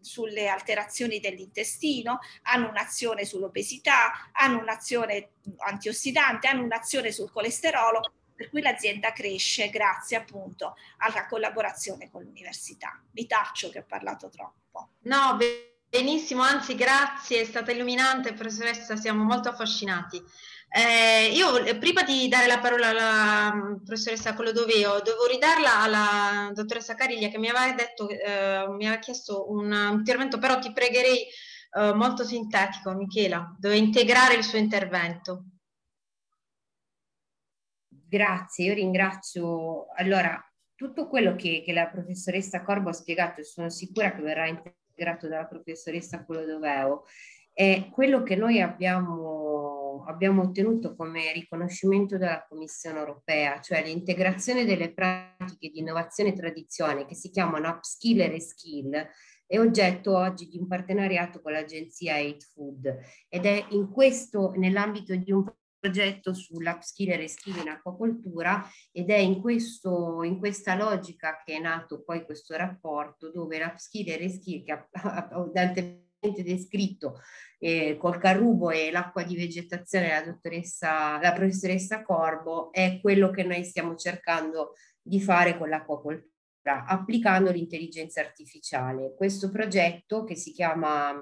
[0.00, 8.00] sulle alterazioni dell'intestino, hanno un'azione sull'obesità, hanno un'azione antiossidante, hanno un'azione sul colesterolo,
[8.34, 13.00] per cui l'azienda cresce grazie appunto alla collaborazione con l'università.
[13.12, 14.90] Mi taccio che ho parlato troppo.
[15.02, 15.36] No,
[15.94, 20.20] benissimo, anzi grazie, è stata illuminante, professoressa, siamo molto affascinati.
[20.68, 26.96] Eh, io prima di dare la parola alla mm, professoressa Collodoveo, devo ridarla alla dottoressa
[26.96, 31.26] Cariglia che mi aveva detto, eh, mi aveva chiesto un, intervento, però ti pregherei
[31.76, 35.44] eh, molto sintetico, Michela, dove integrare il suo intervento.
[37.88, 39.86] Grazie, io ringrazio.
[39.94, 40.40] Allora,
[40.74, 44.48] tutto quello che, che la professoressa Corbo ha spiegato sono sicura che verrà
[44.94, 47.04] integrato dalla professoressa Collodoveo
[47.52, 54.92] è quello che noi abbiamo abbiamo ottenuto come riconoscimento dalla Commissione europea, cioè l'integrazione delle
[54.92, 59.08] pratiche di innovazione e tradizione che si chiamano upskill e reskill,
[59.46, 62.98] è oggetto oggi di un partenariato con l'agenzia Aid Food.
[63.28, 65.44] Ed è in questo, nell'ambito di un
[65.84, 71.60] progetto sull'upskill e reskill in acquacoltura ed è in, questo, in questa logica che è
[71.60, 77.20] nato poi questo rapporto dove l'upskill e reskill che abbondantemente descritto
[77.58, 83.42] eh, col carrubo e l'acqua di vegetazione la dottoressa, la professoressa Corbo è quello che
[83.42, 84.72] noi stiamo cercando
[85.02, 86.32] di fare con l'acquacoltura
[86.86, 89.14] applicando l'intelligenza artificiale.
[89.14, 91.12] Questo progetto che si chiama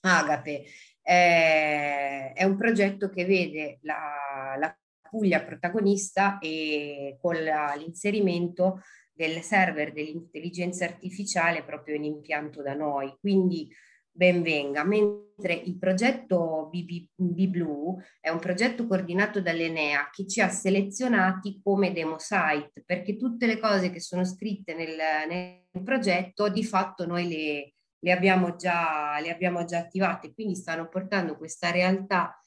[0.00, 0.64] Agape
[1.08, 4.76] eh, è un progetto che vede la, la
[5.08, 8.80] Puglia protagonista e con la, l'inserimento
[9.12, 13.16] del server dell'intelligenza artificiale proprio in impianto da noi.
[13.20, 13.70] Quindi
[14.10, 21.60] ben venga, mentre il progetto BBLue è un progetto coordinato dall'Enea che ci ha selezionati
[21.62, 24.96] come demo site, perché tutte le cose che sono scritte nel,
[25.28, 30.88] nel progetto di fatto noi le, le, abbiamo già, le abbiamo già attivate, quindi stanno
[30.88, 32.38] portando questa realtà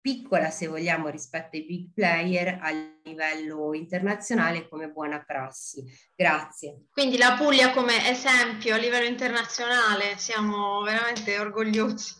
[0.00, 2.70] piccola se vogliamo rispetto ai big player a
[3.04, 5.84] livello internazionale come buona prassi.
[6.16, 6.86] Grazie.
[6.90, 12.14] Quindi la Puglia come esempio a livello internazionale, siamo veramente orgogliosi.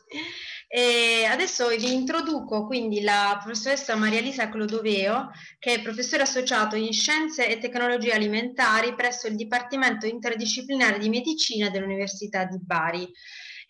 [0.72, 6.92] E adesso vi introduco quindi la professoressa Maria Lisa Clodoveo, che è professore associato in
[6.92, 13.12] Scienze e Tecnologie Alimentari presso il Dipartimento Interdisciplinare di Medicina dell'Università di Bari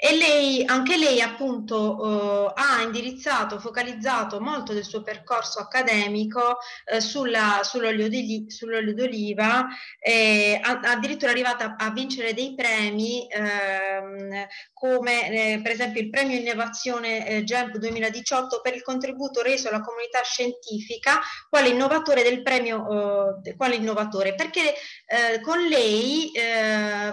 [0.03, 7.03] e lei, anche lei appunto eh, ha indirizzato, focalizzato molto del suo percorso accademico eh,
[7.03, 9.67] sull'olio, di, sull'olio, d'oliva,
[9.99, 17.29] eh, addirittura arrivata a vincere dei premi ehm, come eh, per esempio il premio innovazione
[17.29, 21.21] eh, GEMP 2018 per il contributo reso alla comunità scientifica
[21.51, 24.73] quale innovatore del premio, eh, quale innovatore, perché
[25.43, 26.31] con lei,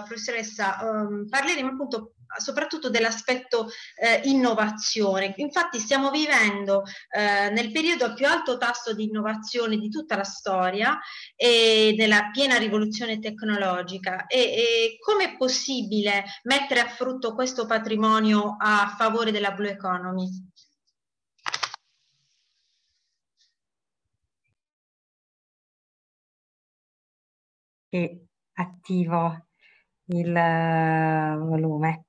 [0.06, 5.32] professoressa, ehm, parleremo appunto soprattutto dell'aspetto eh, innovazione.
[5.36, 10.24] Infatti stiamo vivendo eh, nel periodo a più alto tasso di innovazione di tutta la
[10.24, 10.98] storia
[11.36, 18.56] e della piena rivoluzione tecnologica e, e come è possibile mettere a frutto questo patrimonio
[18.58, 20.28] a favore della blue economy?
[27.90, 29.47] Che attivo
[30.08, 32.04] il uh, volume.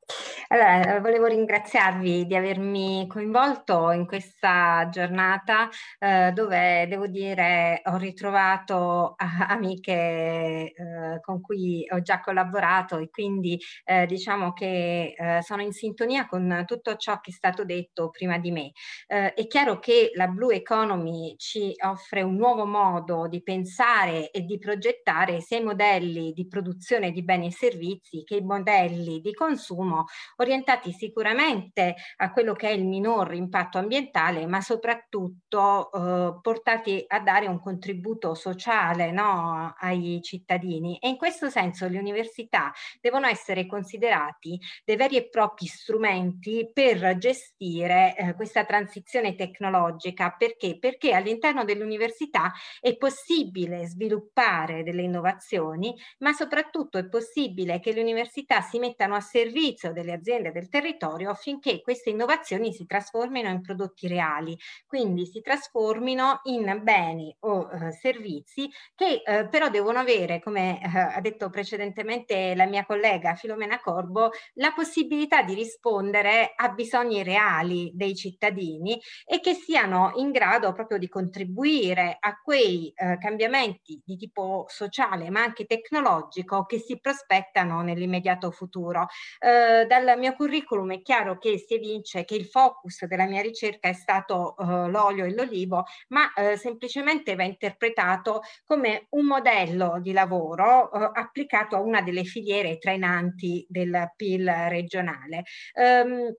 [0.51, 5.69] Allora, eh, volevo ringraziarvi di avermi coinvolto in questa giornata
[5.99, 9.13] eh, dove devo dire ho ritrovato
[9.47, 15.71] amiche eh, con cui ho già collaborato e quindi eh, diciamo che eh, sono in
[15.71, 18.71] sintonia con tutto ciò che è stato detto prima di me.
[19.05, 24.41] Eh, è chiaro che la Blue Economy ci offre un nuovo modo di pensare e
[24.41, 29.31] di progettare sia i modelli di produzione di beni e servizi che i modelli di
[29.33, 30.05] consumo
[30.41, 37.19] orientati sicuramente a quello che è il minor impatto ambientale, ma soprattutto eh, portati a
[37.19, 40.97] dare un contributo sociale no, ai cittadini.
[40.99, 42.71] E in questo senso le università
[43.01, 50.35] devono essere considerati dei veri e propri strumenti per gestire eh, questa transizione tecnologica.
[50.37, 50.77] Perché?
[50.79, 58.61] Perché all'interno dell'università è possibile sviluppare delle innovazioni, ma soprattutto è possibile che le università
[58.61, 63.61] si mettano a servizio delle aziende aziende del territorio affinché queste innovazioni si trasformino in
[63.61, 70.39] prodotti reali, quindi si trasformino in beni o eh, servizi che eh, però devono avere,
[70.39, 76.69] come eh, ha detto precedentemente la mia collega Filomena Corbo, la possibilità di rispondere a
[76.69, 83.17] bisogni reali dei cittadini e che siano in grado proprio di contribuire a quei eh,
[83.17, 89.07] cambiamenti di tipo sociale ma anche tecnologico che si prospettano nell'immediato futuro.
[89.39, 93.89] Eh, dal mio curriculum è chiaro che si evince che il focus della mia ricerca
[93.89, 100.11] è stato uh, l'olio e l'olivo, ma uh, semplicemente va interpretato come un modello di
[100.11, 105.43] lavoro uh, applicato a una delle filiere trainanti del PIL regionale.
[105.73, 106.33] Um,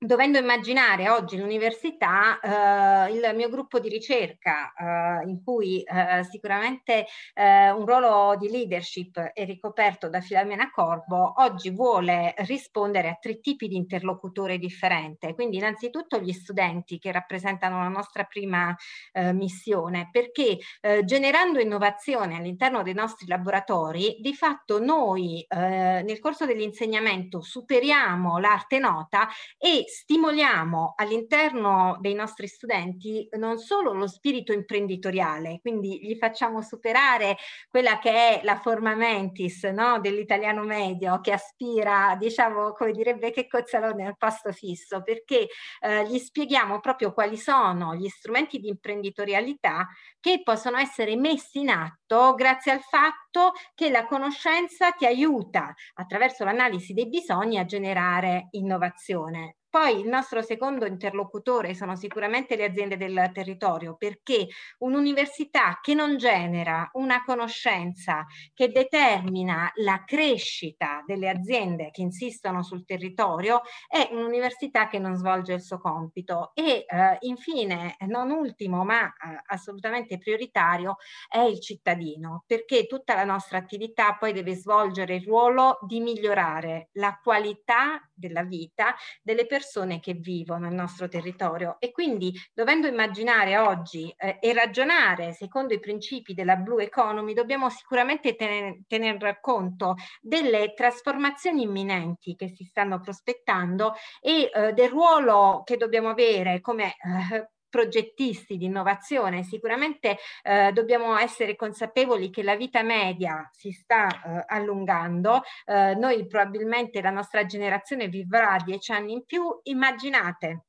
[0.00, 7.06] dovendo immaginare oggi l'università, eh, il mio gruppo di ricerca, eh, in cui eh, sicuramente
[7.34, 13.40] eh, un ruolo di leadership è ricoperto da Filomena Corbo, oggi vuole rispondere a tre
[13.40, 15.34] tipi di interlocutore differente.
[15.34, 18.74] Quindi innanzitutto gli studenti che rappresentano la nostra prima
[19.12, 26.46] eh, missione, perché eh, generando innovazione all'interno dei nostri laboratori, di fatto noi nel corso
[26.46, 35.58] dell'insegnamento superiamo l'arte nota e stimoliamo all'interno dei nostri studenti non solo lo spirito imprenditoriale,
[35.60, 37.36] quindi gli facciamo superare
[37.68, 43.46] quella che è la forma mentis no, dell'italiano medio che aspira, diciamo, come direbbe che
[43.46, 45.48] cozzalone al posto fisso, perché
[45.80, 49.88] eh, gli spieghiamo proprio quali sono gli strumenti di imprenditorialità
[50.20, 56.44] che possono essere messi in atto grazie al fatto che la conoscenza ti aiuta attraverso
[56.44, 59.56] l'analisi dei bisogni a generare innovazione.
[59.70, 64.46] Poi il nostro secondo interlocutore sono sicuramente le aziende del territorio perché
[64.78, 72.86] un'università che non genera una conoscenza che determina la crescita delle aziende che insistono sul
[72.86, 76.52] territorio è un'università che non svolge il suo compito.
[76.54, 80.96] E eh, infine, non ultimo ma eh, assolutamente prioritario,
[81.28, 86.88] è il cittadino perché tutta la nostra attività poi deve svolgere il ruolo di migliorare
[86.92, 92.86] la qualità della vita delle persone persone che vivono nel nostro territorio e quindi dovendo
[92.86, 99.40] immaginare oggi eh, e ragionare secondo i principi della Blue Economy dobbiamo sicuramente tener, tener
[99.40, 103.92] conto delle trasformazioni imminenti che si stanno prospettando
[104.22, 111.16] e eh, del ruolo che dobbiamo avere come eh, progettisti di innovazione, sicuramente eh, dobbiamo
[111.18, 117.44] essere consapevoli che la vita media si sta eh, allungando, eh, noi probabilmente la nostra
[117.44, 120.67] generazione vivrà dieci anni in più, immaginate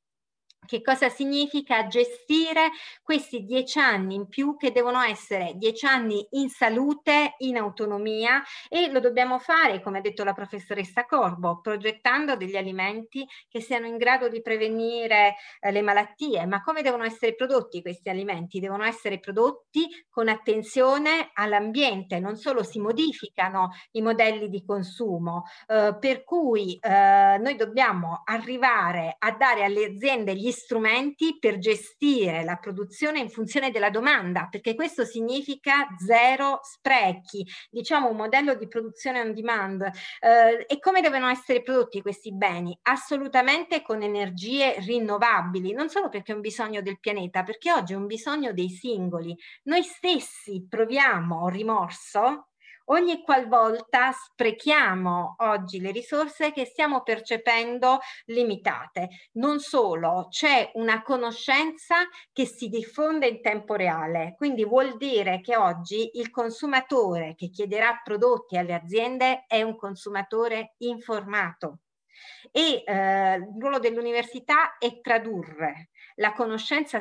[0.66, 2.70] che cosa significa gestire
[3.02, 8.90] questi dieci anni in più che devono essere dieci anni in salute, in autonomia e
[8.90, 13.96] lo dobbiamo fare, come ha detto la professoressa Corbo, progettando degli alimenti che siano in
[13.96, 16.46] grado di prevenire eh, le malattie.
[16.46, 18.60] Ma come devono essere prodotti questi alimenti?
[18.60, 25.96] Devono essere prodotti con attenzione all'ambiente, non solo si modificano i modelli di consumo, eh,
[25.98, 32.56] per cui eh, noi dobbiamo arrivare a dare alle aziende gli strumenti per gestire la
[32.56, 39.20] produzione in funzione della domanda, perché questo significa zero sprechi, diciamo un modello di produzione
[39.20, 39.82] on demand.
[39.82, 42.76] Eh, e come devono essere prodotti questi beni?
[42.82, 47.96] Assolutamente con energie rinnovabili, non solo perché è un bisogno del pianeta, perché oggi è
[47.96, 49.36] un bisogno dei singoli.
[49.64, 52.49] Noi stessi proviamo rimorso
[52.90, 59.08] ogni qualvolta sprechiamo oggi le risorse che stiamo percependo limitate.
[59.32, 61.96] Non solo, c'è una conoscenza
[62.32, 68.00] che si diffonde in tempo reale, quindi vuol dire che oggi il consumatore che chiederà
[68.02, 71.80] prodotti alle aziende è un consumatore informato.
[72.50, 76.98] E eh, il ruolo dell'università è tradurre la conoscenza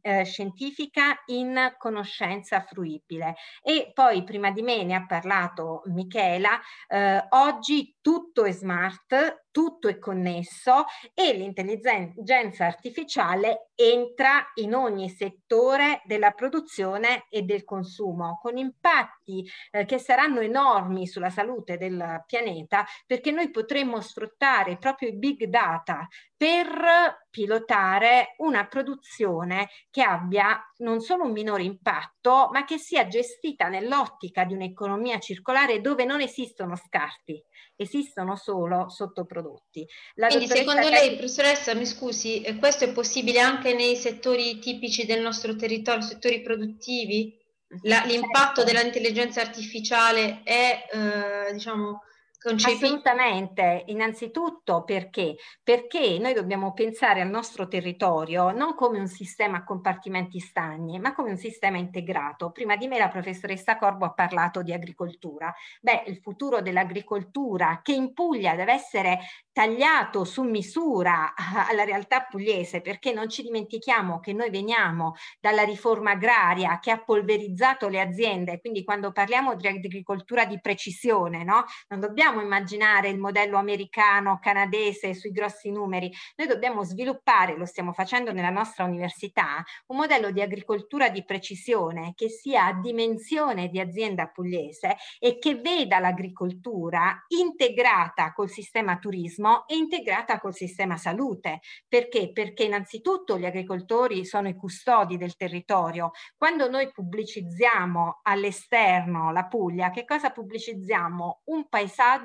[0.00, 3.36] eh, scientifica in conoscenza fruibile.
[3.62, 9.88] E poi prima di me ne ha parlato Michela, eh, oggi tutto è smart, tutto
[9.88, 18.56] è connesso e l'intelligenza artificiale entra in ogni settore della produzione e del consumo, con
[18.56, 25.16] impatti eh, che saranno enormi sulla salute del pianeta, perché noi potremmo sfruttare proprio i
[25.16, 26.08] big data
[26.42, 33.68] per pilotare una produzione che abbia non solo un minore impatto, ma che sia gestita
[33.68, 37.40] nell'ottica di un'economia circolare dove non esistono scarti,
[37.76, 39.86] esistono solo sottoprodotti.
[40.14, 45.22] La Quindi secondo lei, professoressa, mi scusi, questo è possibile anche nei settori tipici del
[45.22, 47.38] nostro territorio, settori produttivi?
[47.82, 48.64] La, l'impatto certo.
[48.64, 52.02] dell'intelligenza artificiale è, eh, diciamo,
[52.42, 52.84] Concepi...
[52.84, 55.36] Assolutamente, innanzitutto perché?
[55.62, 61.14] Perché noi dobbiamo pensare al nostro territorio non come un sistema a compartimenti stagni, ma
[61.14, 62.50] come un sistema integrato.
[62.50, 65.54] Prima di me la professoressa Corbo ha parlato di agricoltura.
[65.80, 69.20] Beh, il futuro dell'agricoltura che in Puglia deve essere
[69.52, 71.34] tagliato su misura
[71.68, 77.02] alla realtà pugliese, perché non ci dimentichiamo che noi veniamo dalla riforma agraria che ha
[77.02, 81.64] polverizzato le aziende, quindi quando parliamo di agricoltura di precisione, no?
[81.88, 87.92] non dobbiamo immaginare il modello americano, canadese sui grossi numeri, noi dobbiamo sviluppare, lo stiamo
[87.92, 93.80] facendo nella nostra università, un modello di agricoltura di precisione che sia a dimensione di
[93.80, 101.60] azienda pugliese e che veda l'agricoltura integrata col sistema turismo e integrata col sistema salute.
[101.86, 102.32] Perché?
[102.32, 106.12] Perché innanzitutto gli agricoltori sono i custodi del territorio.
[106.36, 111.42] Quando noi pubblicizziamo all'esterno la Puglia, che cosa pubblicizziamo?
[111.44, 112.21] Un paesaggio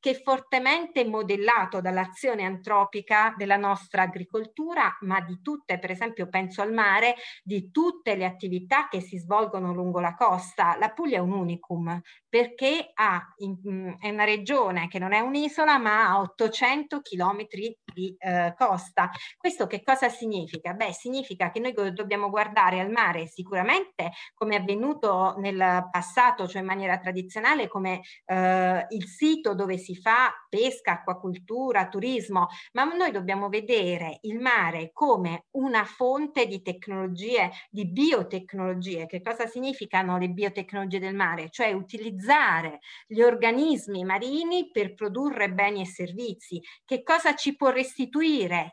[0.00, 6.62] che è fortemente modellato dall'azione antropica della nostra agricoltura, ma di tutte, per esempio penso
[6.62, 10.76] al mare, di tutte le attività che si svolgono lungo la costa.
[10.78, 15.78] La Puglia è un unicum perché ha, in, è una regione che non è un'isola,
[15.78, 19.10] ma ha 800 800 chilometri di eh, costa.
[19.38, 20.74] Questo che cosa significa?
[20.74, 26.60] Beh, significa che noi dobbiamo guardare al mare sicuramente come è avvenuto nel passato, cioè
[26.60, 33.12] in maniera tradizionale, come eh, il sito dove si fa pesca, acquacultura, turismo, ma noi
[33.12, 39.06] dobbiamo vedere il mare come una fonte di tecnologie, di biotecnologie.
[39.06, 41.50] Che cosa significano le biotecnologie del mare?
[41.50, 47.83] Cioè utilizzare gli organismi marini per produrre beni e servizi che cosa ci può restituire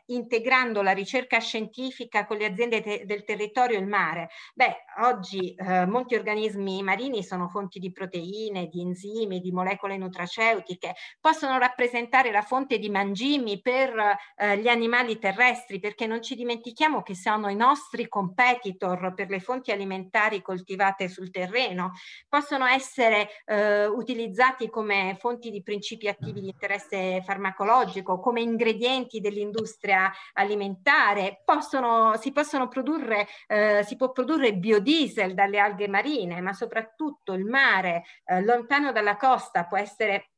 [0.06, 4.30] integrando la ricerca scientifica con le aziende te del territorio il mare?
[4.54, 10.94] Beh, oggi eh, molti organismi marini sono fonti di proteine, di enzimi, di molecole nutraceutiche,
[11.20, 13.94] possono rappresentare la fonte di mangimi per
[14.36, 19.40] eh, gli animali terrestri, perché non ci dimentichiamo che sono i nostri competitor per le
[19.40, 21.92] fonti alimentari coltivate sul terreno,
[22.28, 30.10] possono essere eh, utilizzati come fonti di principi attivi di interesse farmacologico, come ingredienti dell'industria
[30.34, 37.32] alimentare, possono, si possono produrre, eh, si può produrre biodiesel dalle alghe marine, ma soprattutto
[37.32, 40.32] il mare eh, lontano dalla costa può essere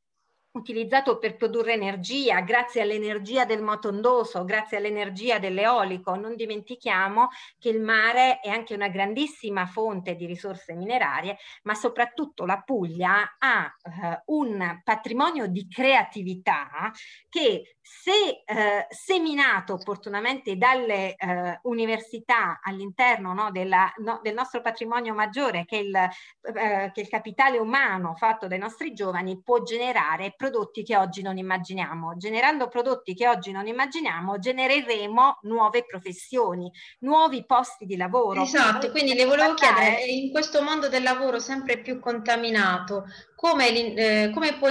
[0.55, 6.15] utilizzato per produrre energia, grazie all'energia del motondoso, grazie all'energia dell'eolico.
[6.15, 12.45] Non dimentichiamo che il mare è anche una grandissima fonte di risorse minerarie, ma soprattutto
[12.45, 16.93] la Puglia ha eh, un patrimonio di creatività
[17.29, 25.13] che se eh, seminato opportunamente dalle eh, università all'interno no, della, no, del nostro patrimonio
[25.13, 26.11] maggiore, che è, il, eh,
[26.93, 31.37] che è il capitale umano fatto dai nostri giovani, può generare prodotti che oggi non
[31.37, 32.17] immaginiamo.
[32.17, 38.41] Generando prodotti che oggi non immaginiamo, genereremo nuove professioni, nuovi posti di lavoro.
[38.41, 43.05] Esatto, quindi le volevo chiedere, in questo mondo del lavoro sempre più contaminato,
[43.45, 44.71] come, eh, come può,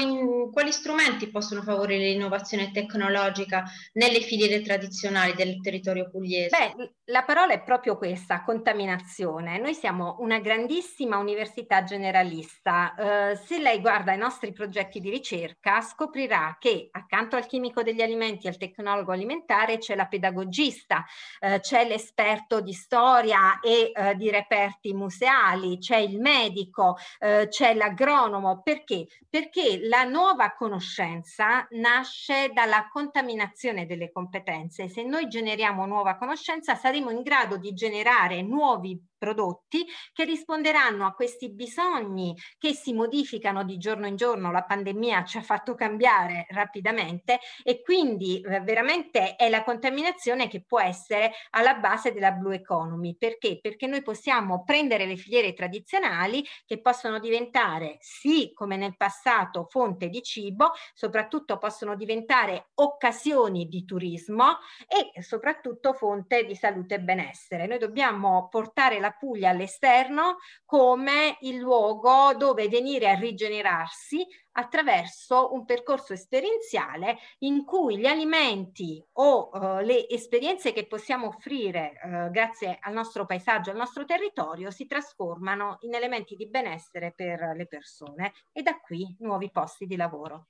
[0.50, 6.50] quali strumenti possono favorire l'innovazione tecnologica nelle filiere tradizionali del territorio pugliese?
[6.50, 9.60] Beh, la parola è proprio questa, contaminazione.
[9.60, 12.96] Noi siamo una grandissima università generalista.
[12.96, 18.02] Eh, se lei guarda i nostri progetti di ricerca, scoprirà che accanto al chimico degli
[18.02, 21.06] alimenti e al tecnologo alimentare c'è la pedagogista,
[21.40, 27.76] eh, c'è l'esperto di storia e eh, di reperti museali, c'è il medico, eh, c'è
[27.76, 29.08] l'agronomo, perché?
[29.30, 34.90] Perché la nuova conoscenza nasce dalla contaminazione delle competenze.
[34.90, 41.14] Se noi generiamo nuova conoscenza saremo in grado di generare nuovi prodotti che risponderanno a
[41.14, 44.52] questi bisogni che si modificano di giorno in giorno.
[44.52, 50.66] La pandemia ci ha fatto cambiare rapidamente e quindi eh, veramente è la contaminazione che
[50.66, 53.16] può essere alla base della blue economy.
[53.16, 53.60] Perché?
[53.62, 60.10] Perché noi possiamo prendere le filiere tradizionali che possono diventare sì, come nel passato, fonte
[60.10, 67.68] di cibo, soprattutto possono diventare occasioni di turismo e soprattutto fonte di salute e benessere.
[67.68, 75.66] Noi dobbiamo portare la Puglia all'esterno come il luogo dove venire a rigenerarsi attraverso un
[75.66, 82.78] percorso esperienziale in cui gli alimenti o uh, le esperienze che possiamo offrire uh, grazie
[82.82, 88.34] al nostro paesaggio, al nostro territorio, si trasformano in elementi di benessere per le persone
[88.52, 90.48] e da qui nuovi posti di lavoro.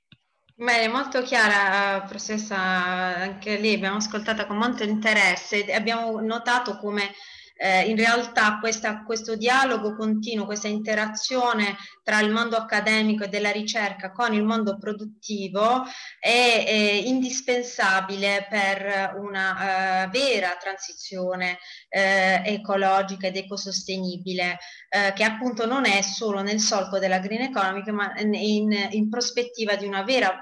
[0.56, 7.12] Bene, molto chiara, professoressa, anche lì abbiamo ascoltato con molto interesse e abbiamo notato come
[7.64, 13.52] eh, in realtà questa, questo dialogo continuo, questa interazione tra il mondo accademico e della
[13.52, 15.84] ricerca con il mondo produttivo
[16.20, 24.58] è, è indispensabile per una uh, vera transizione uh, ecologica ed ecosostenibile
[24.90, 29.76] uh, che appunto non è solo nel solco della green economy ma in, in prospettiva
[29.76, 30.42] di una vera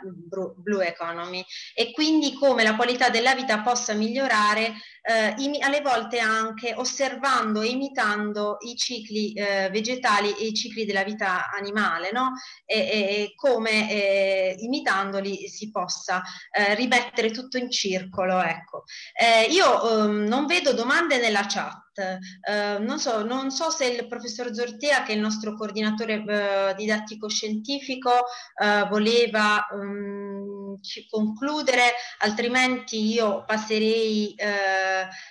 [0.55, 1.43] blue economy.
[1.75, 7.69] E quindi come la qualità della vita possa migliorare eh, alle volte anche osservando e
[7.69, 12.33] imitando i cicli eh, vegetali e i cicli della vita animale, no?
[12.65, 16.21] e, e come eh, imitandoli si possa
[16.51, 18.41] eh, rimettere tutto in circolo.
[18.41, 18.83] Ecco.
[19.13, 21.89] Eh, io ehm, non vedo domande nella chat.
[21.93, 26.75] Uh, non, so, non, so, se il professor Zortea, che è il nostro coordinatore uh,
[26.75, 30.79] didattico scientifico, uh, voleva um,
[31.09, 34.33] concludere, altrimenti io passerei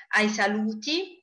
[0.09, 1.20] ai saluti.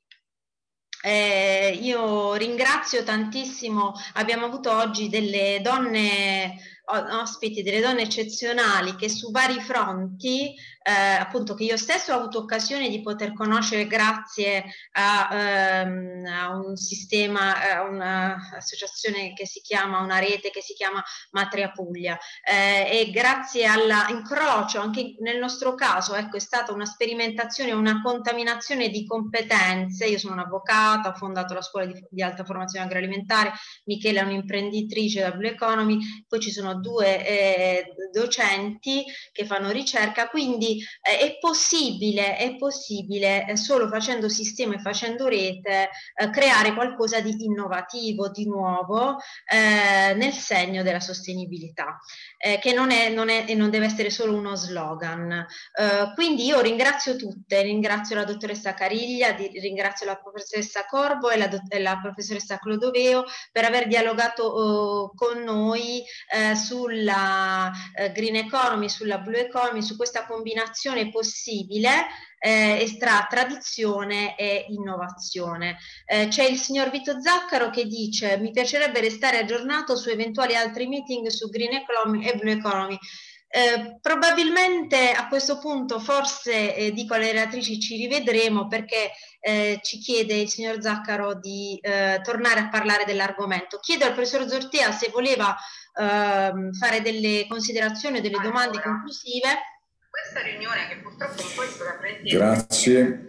[1.00, 6.56] Eh, io ringrazio tantissimo, abbiamo avuto oggi delle donne
[6.90, 10.54] ospiti, delle donne eccezionali che su vari fronti
[10.88, 16.56] eh, appunto che io stesso ho avuto occasione di poter conoscere grazie a, ehm, a
[16.56, 22.18] un sistema, a un'associazione che si chiama, una rete che si chiama Matria Puglia.
[22.42, 28.88] Eh, e grazie all'incrocio anche nel nostro caso ecco è stata una sperimentazione, una contaminazione
[28.88, 33.52] di competenze, io sono un'avvocata, ho fondato la scuola di, di alta formazione agroalimentare,
[33.84, 40.28] Michele è un'imprenditrice da Blue Economy, poi ci sono due eh, docenti che fanno ricerca,
[40.28, 46.74] quindi eh, è possibile, è possibile eh, solo facendo sistema e facendo rete eh, creare
[46.74, 49.16] qualcosa di innovativo, di nuovo
[49.50, 51.98] eh, nel segno della sostenibilità,
[52.38, 55.30] eh, che non è, non è, e non deve essere solo uno slogan.
[55.30, 61.36] Eh, quindi io ringrazio tutte, ringrazio la dottoressa Cariglia, di, ringrazio la professoressa Corbo e
[61.36, 66.04] la, e la professoressa Clodoveo per aver dialogato oh, con noi
[66.54, 67.70] sulla
[68.12, 72.06] green economy, sulla blue economy, su questa combinazione possibile
[72.38, 75.78] eh, tra tradizione e innovazione.
[76.06, 80.86] Eh, c'è il signor Vito Zaccaro che dice mi piacerebbe restare aggiornato su eventuali altri
[80.86, 82.98] meeting su Green Economy e Blue Economy.
[83.50, 89.10] Eh, probabilmente a questo punto forse eh, dico alle relatrici ci rivedremo perché
[89.40, 93.78] eh, ci chiede il signor Zaccaro di eh, tornare a parlare dell'argomento.
[93.78, 95.56] Chiedo al professor Zortea se voleva
[95.98, 99.77] ehm, fare delle considerazioni, delle domande conclusive
[100.22, 102.36] questa riunione che purtroppo non è stata prendere.
[102.36, 103.22] Grazie.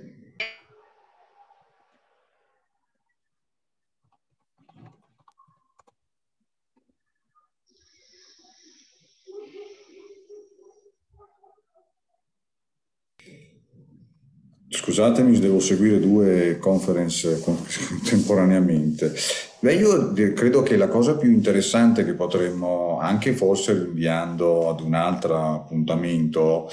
[14.72, 19.14] Scusatemi, devo seguire due conference contemporaneamente.
[19.62, 24.94] Beh, io credo che la cosa più interessante che potremmo, anche forse rinviando ad un
[24.94, 26.70] altro appuntamento,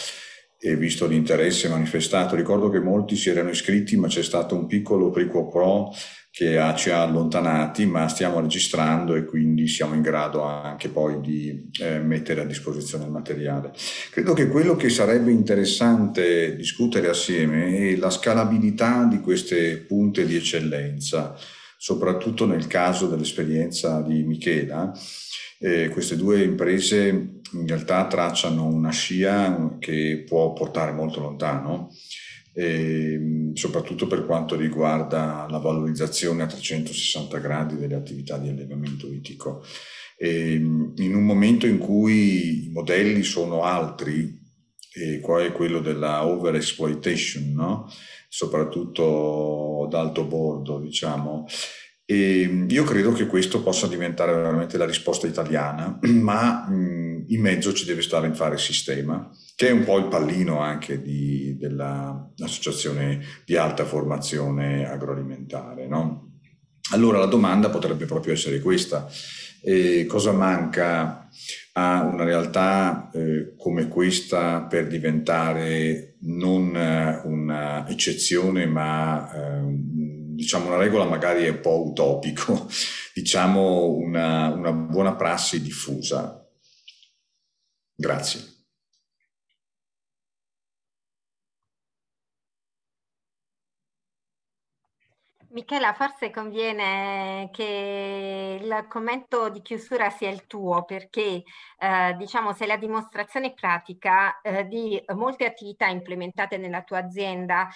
[0.58, 5.10] e visto l'interesse manifestato, ricordo che molti si erano iscritti, ma c'è stato un piccolo
[5.10, 5.92] prico pro
[6.30, 11.70] che ci ha allontanati, ma stiamo registrando e quindi siamo in grado anche poi di
[11.80, 13.72] eh, mettere a disposizione il materiale.
[14.10, 20.36] Credo che quello che sarebbe interessante discutere assieme è la scalabilità di queste punte di
[20.36, 21.36] eccellenza
[21.86, 24.92] soprattutto nel caso dell'esperienza di Michela.
[25.60, 27.06] Eh, queste due imprese
[27.52, 31.94] in realtà tracciano una scia che può portare molto lontano,
[32.54, 39.64] eh, soprattutto per quanto riguarda la valorizzazione a 360 gradi delle attività di allevamento itico.
[40.18, 44.42] Eh, in un momento in cui i modelli sono altri,
[44.92, 47.88] e qua è quello della overexploitation, no?
[48.36, 51.46] Soprattutto ad alto bordo, diciamo.
[52.04, 57.86] E io credo che questo possa diventare veramente la risposta italiana, ma in mezzo ci
[57.86, 63.56] deve stare il fare sistema, che è un po' il pallino anche di, dell'associazione di
[63.56, 65.86] alta formazione agroalimentare.
[65.88, 66.40] No?
[66.92, 69.08] Allora la domanda potrebbe proprio essere questa.
[69.62, 71.26] Eh, cosa manca
[71.72, 79.62] a una realtà eh, come questa per diventare non eh, un'eccezione ma eh,
[80.36, 82.68] diciamo una regola magari un po' utopico,
[83.14, 86.40] diciamo una, una buona prassi diffusa.
[87.94, 88.55] Grazie.
[95.56, 101.44] Michela, forse conviene che il commento di chiusura sia il tuo, perché
[101.78, 107.70] eh, diciamo sei la dimostrazione pratica eh, di molte attività implementate nella tua azienda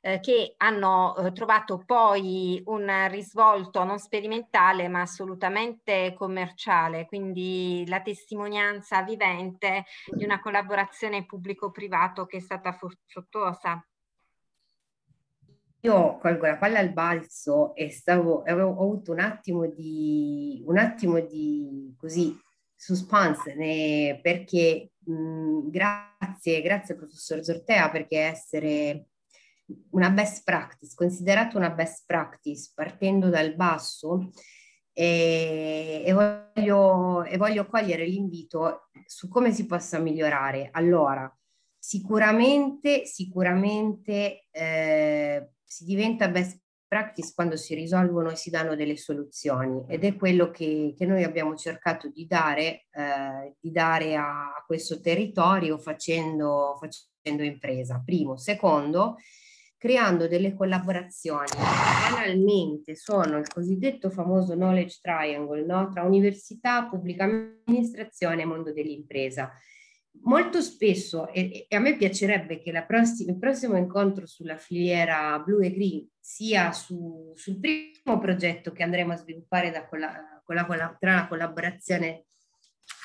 [0.00, 8.00] eh, che hanno eh, trovato poi un risvolto non sperimentale ma assolutamente commerciale, quindi la
[8.00, 12.72] testimonianza vivente di una collaborazione pubblico-privato che è stata
[13.06, 13.84] fruttuosa.
[15.82, 20.76] Io colgo la palla al balzo e stavo, avevo ho avuto un attimo di, un
[20.76, 22.38] attimo di così,
[22.74, 29.06] suspense né, perché mh, grazie, grazie professor Zortea perché essere
[29.90, 34.30] una best practice, considerato una best practice partendo dal basso
[34.92, 40.68] e, e, voglio, e voglio cogliere l'invito su come si possa migliorare.
[40.72, 41.32] Allora,
[41.78, 49.84] sicuramente, sicuramente eh, si diventa best practice quando si risolvono e si danno delle soluzioni
[49.86, 55.00] ed è quello che, che noi abbiamo cercato di dare, eh, di dare a, questo
[55.00, 58.02] territorio facendo, facendo impresa.
[58.04, 58.36] Primo.
[58.36, 59.18] Secondo,
[59.76, 65.88] creando delle collaborazioni banalmente sono il cosiddetto famoso knowledge triangle no?
[65.90, 69.52] tra università, pubblica amministrazione e mondo dell'impresa
[70.22, 75.60] molto spesso, e, e, a me piacerebbe che prossima, il prossimo incontro sulla filiera blu
[75.60, 81.14] e green sia su, sul primo progetto che andremo a sviluppare da colla, colla, tra
[81.14, 82.26] la collaborazione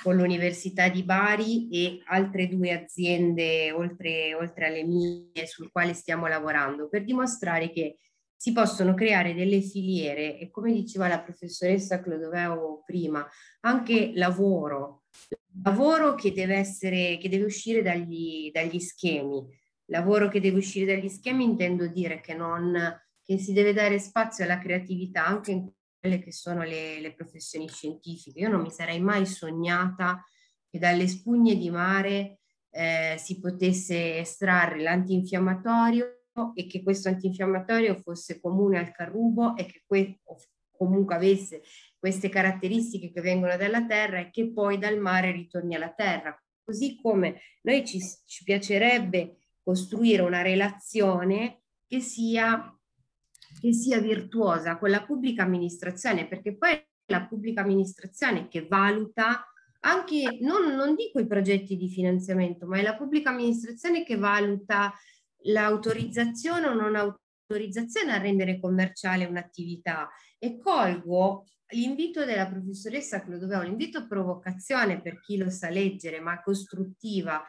[0.02, 6.28] con l'Università di Bari e altre due aziende oltre, oltre alle mie sul quale stiamo
[6.28, 7.98] lavorando per dimostrare che
[8.36, 13.28] si possono creare delle filiere e come diceva la professoressa Clodoveo prima,
[13.62, 15.04] anche lavoro
[15.64, 19.46] lavoro che deve essere, che deve uscire dagli, dagli schemi.
[19.90, 22.74] Lavoro che deve uscire dagli schemi intendo dire che, non,
[23.24, 27.68] che si deve dare spazio alla creatività anche in quelle che sono le, le professioni
[27.68, 28.40] scientifiche.
[28.40, 30.24] Io non mi sarei mai sognata
[30.68, 32.40] che dalle spugne di mare
[32.72, 39.84] eh, si potesse estrarre l'antinfiammatorio e che questo antinfiammatorio fosse comune al carrubo e che
[39.86, 40.20] que-
[40.76, 41.62] comunque avesse
[42.06, 46.40] queste caratteristiche che vengono dalla terra e che poi dal mare ritorni alla terra.
[46.64, 52.80] Così come noi ci, ci piacerebbe costruire una relazione che sia,
[53.60, 59.44] che sia virtuosa con la pubblica amministrazione, perché poi è la pubblica amministrazione che valuta
[59.80, 64.94] anche, non, non dico i progetti di finanziamento, ma è la pubblica amministrazione che valuta
[65.46, 74.00] l'autorizzazione o non autorizzazione a rendere commerciale un'attività e colgo l'invito della professoressa Clodoveo, l'invito
[74.00, 77.42] a provocazione per chi lo sa leggere, ma costruttiva,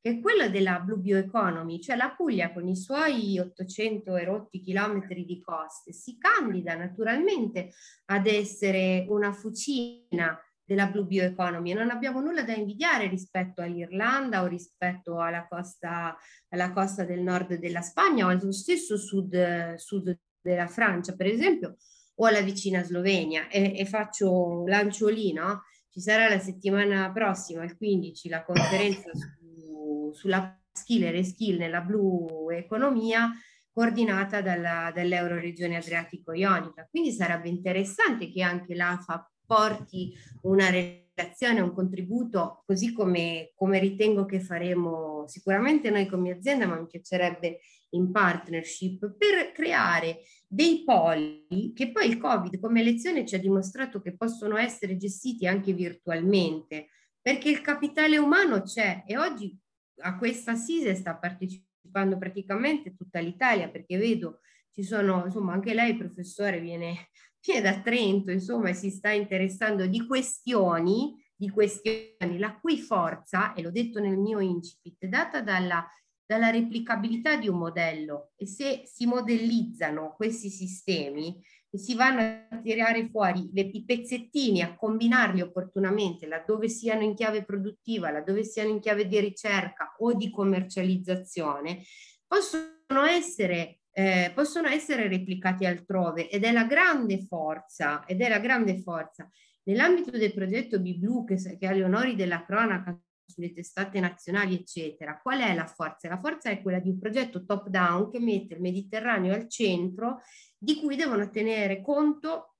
[0.00, 5.24] che è quella della Blue Bioeconomy, cioè la Puglia con i suoi 800 erotti chilometri
[5.24, 7.72] di coste si candida naturalmente
[8.06, 11.70] ad essere una fucina della Blue Bioeconomy.
[11.70, 16.16] E non abbiamo nulla da invidiare rispetto all'Irlanda o rispetto alla costa,
[16.48, 21.76] alla costa del nord della Spagna o allo stesso sud, sud della Francia, per esempio,
[22.16, 25.62] o alla vicina Slovenia e, e faccio un lancio lì, no?
[25.90, 31.80] Ci sarà la settimana prossima, il 15, la conferenza su, sulla skill e reskill nella
[31.80, 33.30] blu economia
[33.72, 36.86] coordinata dalla, dall'Euroregione Adriatico-Ionica.
[36.90, 44.24] Quindi sarebbe interessante che anche l'AFA porti una relazione, un contributo, così come, come ritengo
[44.24, 47.60] che faremo sicuramente noi come azienda, ma mi piacerebbe
[47.94, 54.00] in partnership per creare dei poli che poi il Covid come lezione ci ha dimostrato
[54.00, 56.88] che possono essere gestiti anche virtualmente,
[57.20, 59.56] perché il capitale umano c'è e oggi
[60.04, 64.40] a questa SISE sta partecipando praticamente tutta l'Italia, perché vedo
[64.72, 67.10] ci sono, insomma, anche lei professore viene,
[67.44, 73.52] viene da Trento, insomma, e si sta interessando di questioni di questioni, la cui forza,
[73.52, 75.84] e l'ho detto nel mio incipit, data dalla,
[76.32, 82.58] dalla replicabilità di un modello e se si modellizzano questi sistemi e si vanno a
[82.58, 88.70] tirare fuori le, i pezzettini, a combinarli opportunamente laddove siano in chiave produttiva, laddove siano
[88.70, 91.82] in chiave di ricerca o di commercializzazione,
[92.26, 98.38] possono essere eh, possono essere replicati altrove ed è la grande forza, ed è la
[98.38, 99.28] grande forza.
[99.64, 105.18] Nell'ambito del progetto BBLU che, che ha gli onori della cronaca sulle testate nazionali, eccetera,
[105.20, 106.08] qual è la forza?
[106.08, 110.20] La forza è quella di un progetto top down che mette il Mediterraneo al centro,
[110.58, 112.56] di cui devono tenere conto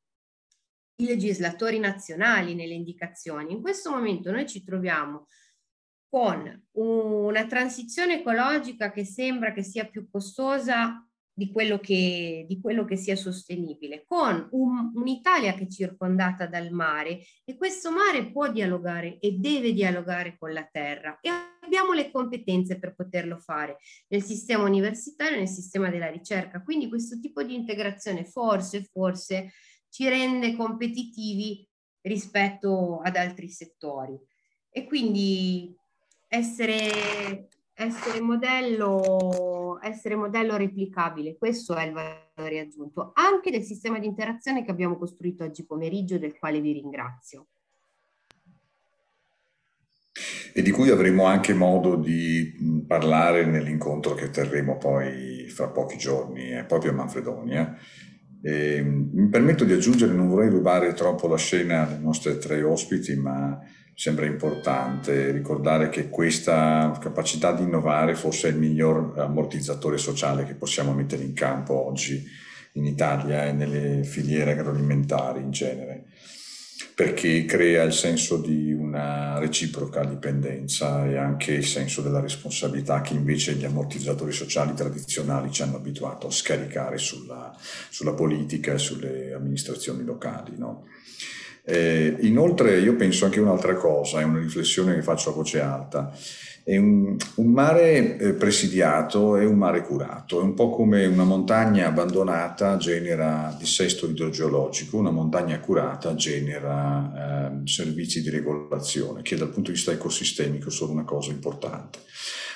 [0.96, 3.52] i legislatori nazionali nelle indicazioni.
[3.52, 5.26] In questo momento noi ci troviamo
[6.08, 12.84] con una transizione ecologica che sembra che sia più costosa di quello che, di quello
[12.84, 18.50] che sia sostenibile, con un, un'Italia che è circondata dal mare e questo mare può
[18.50, 21.30] dialogare e deve dialogare con la terra e
[21.60, 23.78] abbiamo le competenze per poterlo fare
[24.08, 26.62] nel sistema universitario nel sistema della ricerca.
[26.62, 29.52] Quindi questo tipo di integrazione forse, forse
[29.88, 31.66] ci rende competitivi
[32.02, 34.18] rispetto ad altri settori.
[34.70, 35.74] E quindi
[36.28, 44.06] essere essere modello, essere modello replicabile, questo è il valore aggiunto, anche del sistema di
[44.06, 47.46] interazione che abbiamo costruito oggi pomeriggio, del quale vi ringrazio.
[50.54, 56.52] E di cui avremo anche modo di parlare nell'incontro che terremo poi fra pochi giorni,
[56.52, 57.76] eh, proprio a Manfredonia.
[58.42, 63.16] E, mi permetto di aggiungere, non vorrei rubare troppo la scena alle nostre tre ospiti,
[63.16, 63.58] ma
[63.94, 70.54] sembra importante ricordare che questa capacità di innovare forse è il miglior ammortizzatore sociale che
[70.54, 72.24] possiamo mettere in campo oggi
[72.72, 76.04] in Italia e nelle filiere agroalimentari in genere,
[76.94, 83.12] perché crea il senso di una reciproca dipendenza e anche il senso della responsabilità che
[83.12, 87.54] invece gli ammortizzatori sociali tradizionali ci hanno abituato a scaricare sulla,
[87.90, 90.56] sulla politica e sulle amministrazioni locali.
[90.56, 90.86] No?
[91.64, 96.12] Eh, inoltre io penso anche un'altra cosa, è una riflessione che faccio a voce alta.
[96.64, 101.88] Un, un mare eh, presidiato è un mare curato, è un po' come una montagna
[101.88, 109.70] abbandonata genera dissesto idrogeologico, una montagna curata genera eh, servizi di regolazione, che dal punto
[109.70, 111.98] di vista ecosistemico sono una cosa importante.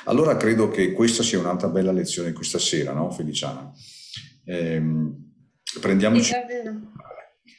[0.05, 3.73] Allora credo che questa sia un'altra bella lezione questa sera, no Feliciana?
[4.45, 4.81] Eh,
[5.81, 6.33] prendiamoci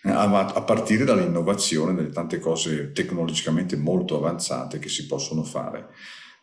[0.04, 5.90] a partire dall'innovazione delle tante cose tecnologicamente molto avanzate che si possono fare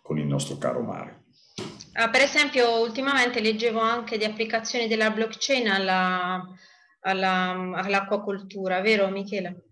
[0.03, 1.23] con il nostro caro mare.
[1.93, 6.45] Ah, per esempio, ultimamente leggevo anche di applicazioni della blockchain alla,
[7.01, 9.63] alla, all'acquacoltura, vero Michele?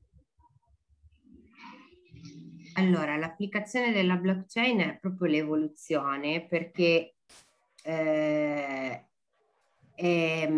[2.75, 7.17] Allora, l'applicazione della blockchain è proprio l'evoluzione perché
[7.83, 9.07] eh,
[9.95, 10.49] è,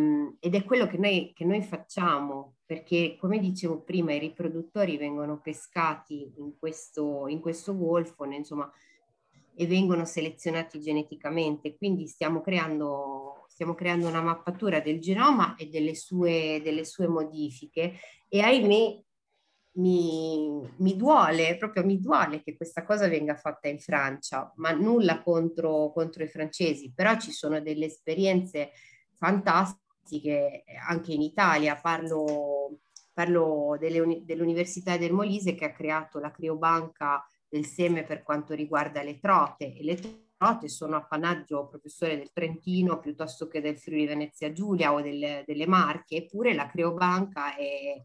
[0.41, 5.41] ed è quello che noi, che noi facciamo perché come dicevo prima i riproduttori vengono
[5.41, 8.71] pescati in questo, in questo golfo, insomma,
[9.57, 15.95] e vengono selezionati geneticamente, quindi stiamo creando, stiamo creando una mappatura del genoma e delle
[15.95, 17.95] sue, delle sue modifiche.
[18.29, 19.01] E ahimè
[19.77, 25.23] mi, mi, duole, proprio mi duole che questa cosa venga fatta in Francia, ma nulla
[25.23, 28.71] contro, contro i francesi, però ci sono delle esperienze
[29.17, 29.83] fantastiche
[30.89, 32.81] anche in Italia, parlo,
[33.13, 39.03] parlo delle, dell'Università del Molise che ha creato la criobanca del seme per quanto riguarda
[39.03, 39.97] le trote e le
[40.37, 45.67] trote sono appannaggio professore del Trentino piuttosto che del Friuli Venezia Giulia o del, delle
[45.67, 48.03] Marche, eppure la criobanca è,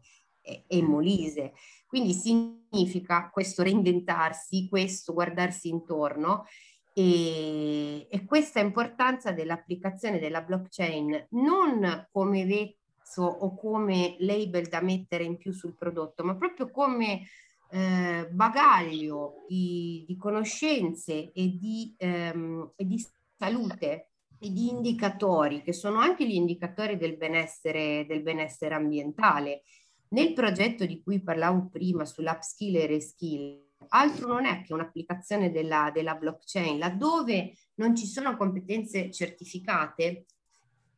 [0.68, 1.52] in Molise.
[1.86, 6.46] Quindi significa questo reinventarsi, questo guardarsi intorno
[6.92, 15.24] e, e questa importanza dell'applicazione della blockchain non come vezzo o come label da mettere
[15.24, 17.22] in più sul prodotto, ma proprio come
[17.70, 23.04] eh, bagaglio di, di, conoscenze e di, ehm, e di
[23.38, 24.08] salute
[24.38, 29.62] e di indicatori che sono anche gli indicatori del benessere, del benessere ambientale.
[30.08, 35.90] Nel progetto di cui parlavo prima sull'upskill e reskill, altro non è che un'applicazione della,
[35.92, 40.26] della blockchain, laddove non ci sono competenze certificate,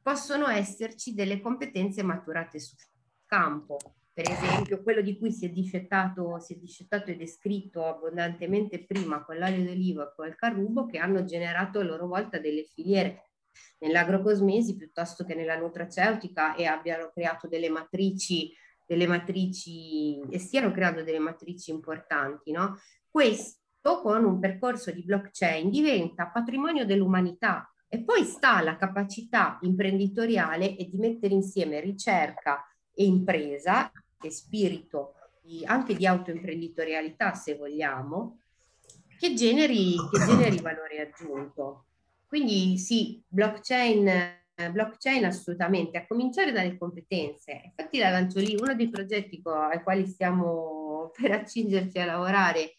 [0.00, 2.78] possono esserci delle competenze maturate sul
[3.26, 3.76] campo.
[4.12, 9.24] Per esempio, quello di cui si è discettato, si è discettato e descritto abbondantemente prima
[9.24, 13.30] con l'olio d'oliva e col carrubo, che hanno generato a loro volta delle filiere
[13.78, 18.52] nell'agrocosmesi piuttosto che nella nutraceutica e abbiano creato delle matrici
[18.92, 22.78] delle matrici e stiano creando delle matrici importanti, no?
[23.08, 30.76] Questo con un percorso di blockchain diventa patrimonio dell'umanità e poi sta la capacità imprenditoriale
[30.76, 32.62] e di mettere insieme ricerca
[32.94, 33.90] e impresa
[34.20, 38.40] e spirito di, anche di autoimprenditorialità, se vogliamo,
[39.18, 41.86] che generi, che generi valore aggiunto.
[42.26, 44.40] Quindi sì, blockchain
[44.70, 47.62] blockchain assolutamente, a cominciare dalle competenze.
[47.64, 52.76] Infatti la lancio lì, uno dei progetti ai quali stiamo per accingerci a lavorare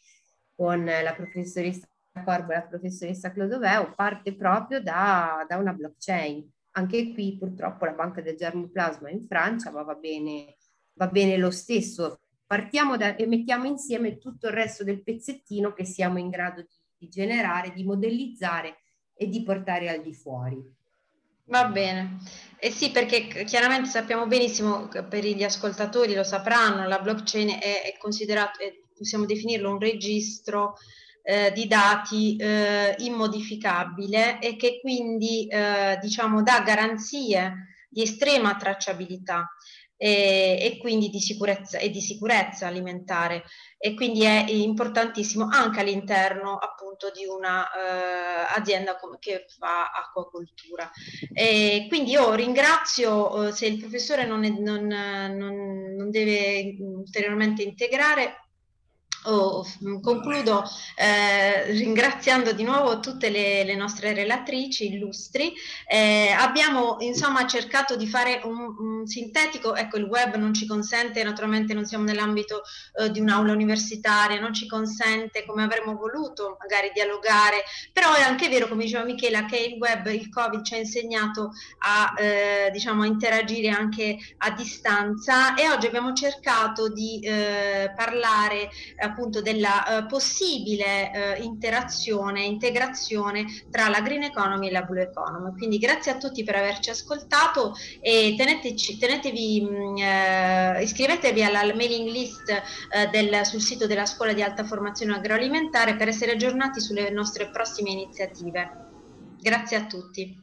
[0.56, 1.88] con la professoressa
[2.22, 6.48] Corbo e la professoressa Clodoveo parte proprio da, da, una blockchain.
[6.76, 10.58] Anche qui purtroppo la banca del germoplasma in Francia, ma va bene,
[10.94, 12.20] va bene lo stesso.
[12.46, 16.76] Partiamo da, e mettiamo insieme tutto il resto del pezzettino che siamo in grado di,
[16.98, 18.78] di generare, di modellizzare
[19.16, 20.62] e di portare al di fuori.
[21.46, 22.20] Va bene.
[22.58, 27.98] Eh sì, perché chiaramente sappiamo benissimo, per gli ascoltatori lo sapranno, la blockchain è, è
[27.98, 30.76] considerato, è, possiamo definirlo un registro
[31.22, 39.50] eh, di dati eh, immodificabile e che quindi eh, diciamo dà garanzie di estrema tracciabilità
[40.04, 43.46] e, e quindi di sicurezza, e di sicurezza alimentare
[43.78, 50.92] e quindi è importantissimo anche all'interno appunto di un'azienda eh, che fa acquacoltura.
[51.34, 57.64] E quindi io ringrazio, eh, se il professore non, è, non, non, non deve ulteriormente
[57.64, 58.43] integrare,
[59.26, 59.66] Oh,
[60.02, 60.66] concludo
[60.98, 65.54] eh, ringraziando di nuovo tutte le, le nostre relatrici illustri.
[65.88, 71.24] Eh, abbiamo insomma cercato di fare un, un, sintetico, ecco il web non ci consente,
[71.24, 72.64] naturalmente non siamo nell'ambito
[73.00, 77.64] eh, di un'aula universitaria, non ci consente come avremmo voluto magari dialogare,
[77.94, 81.52] però è anche vero come diceva Michela che il web, il Covid ci ha insegnato
[81.80, 88.70] a, eh, diciamo, a interagire anche a distanza e oggi abbiamo cercato di eh, parlare
[89.14, 95.56] appunto della eh, possibile eh, interazione, integrazione tra la green economy e la blue economy.
[95.56, 102.10] Quindi grazie a tutti per averci ascoltato e teneteci, tenetevi, mm, eh, iscrivetevi alla mailing
[102.10, 102.52] list
[103.12, 107.92] del, sul sito della Scuola di Alta Formazione Agroalimentare per essere aggiornati sulle nostre prossime
[107.92, 108.84] iniziative.
[109.42, 110.42] Grazie a tutti.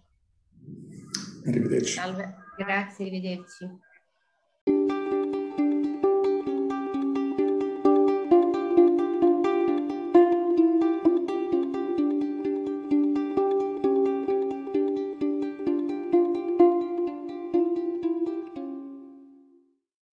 [1.47, 1.93] Arrivederci.
[1.93, 2.35] Salve.
[2.57, 5.00] Grazie, arrivederci.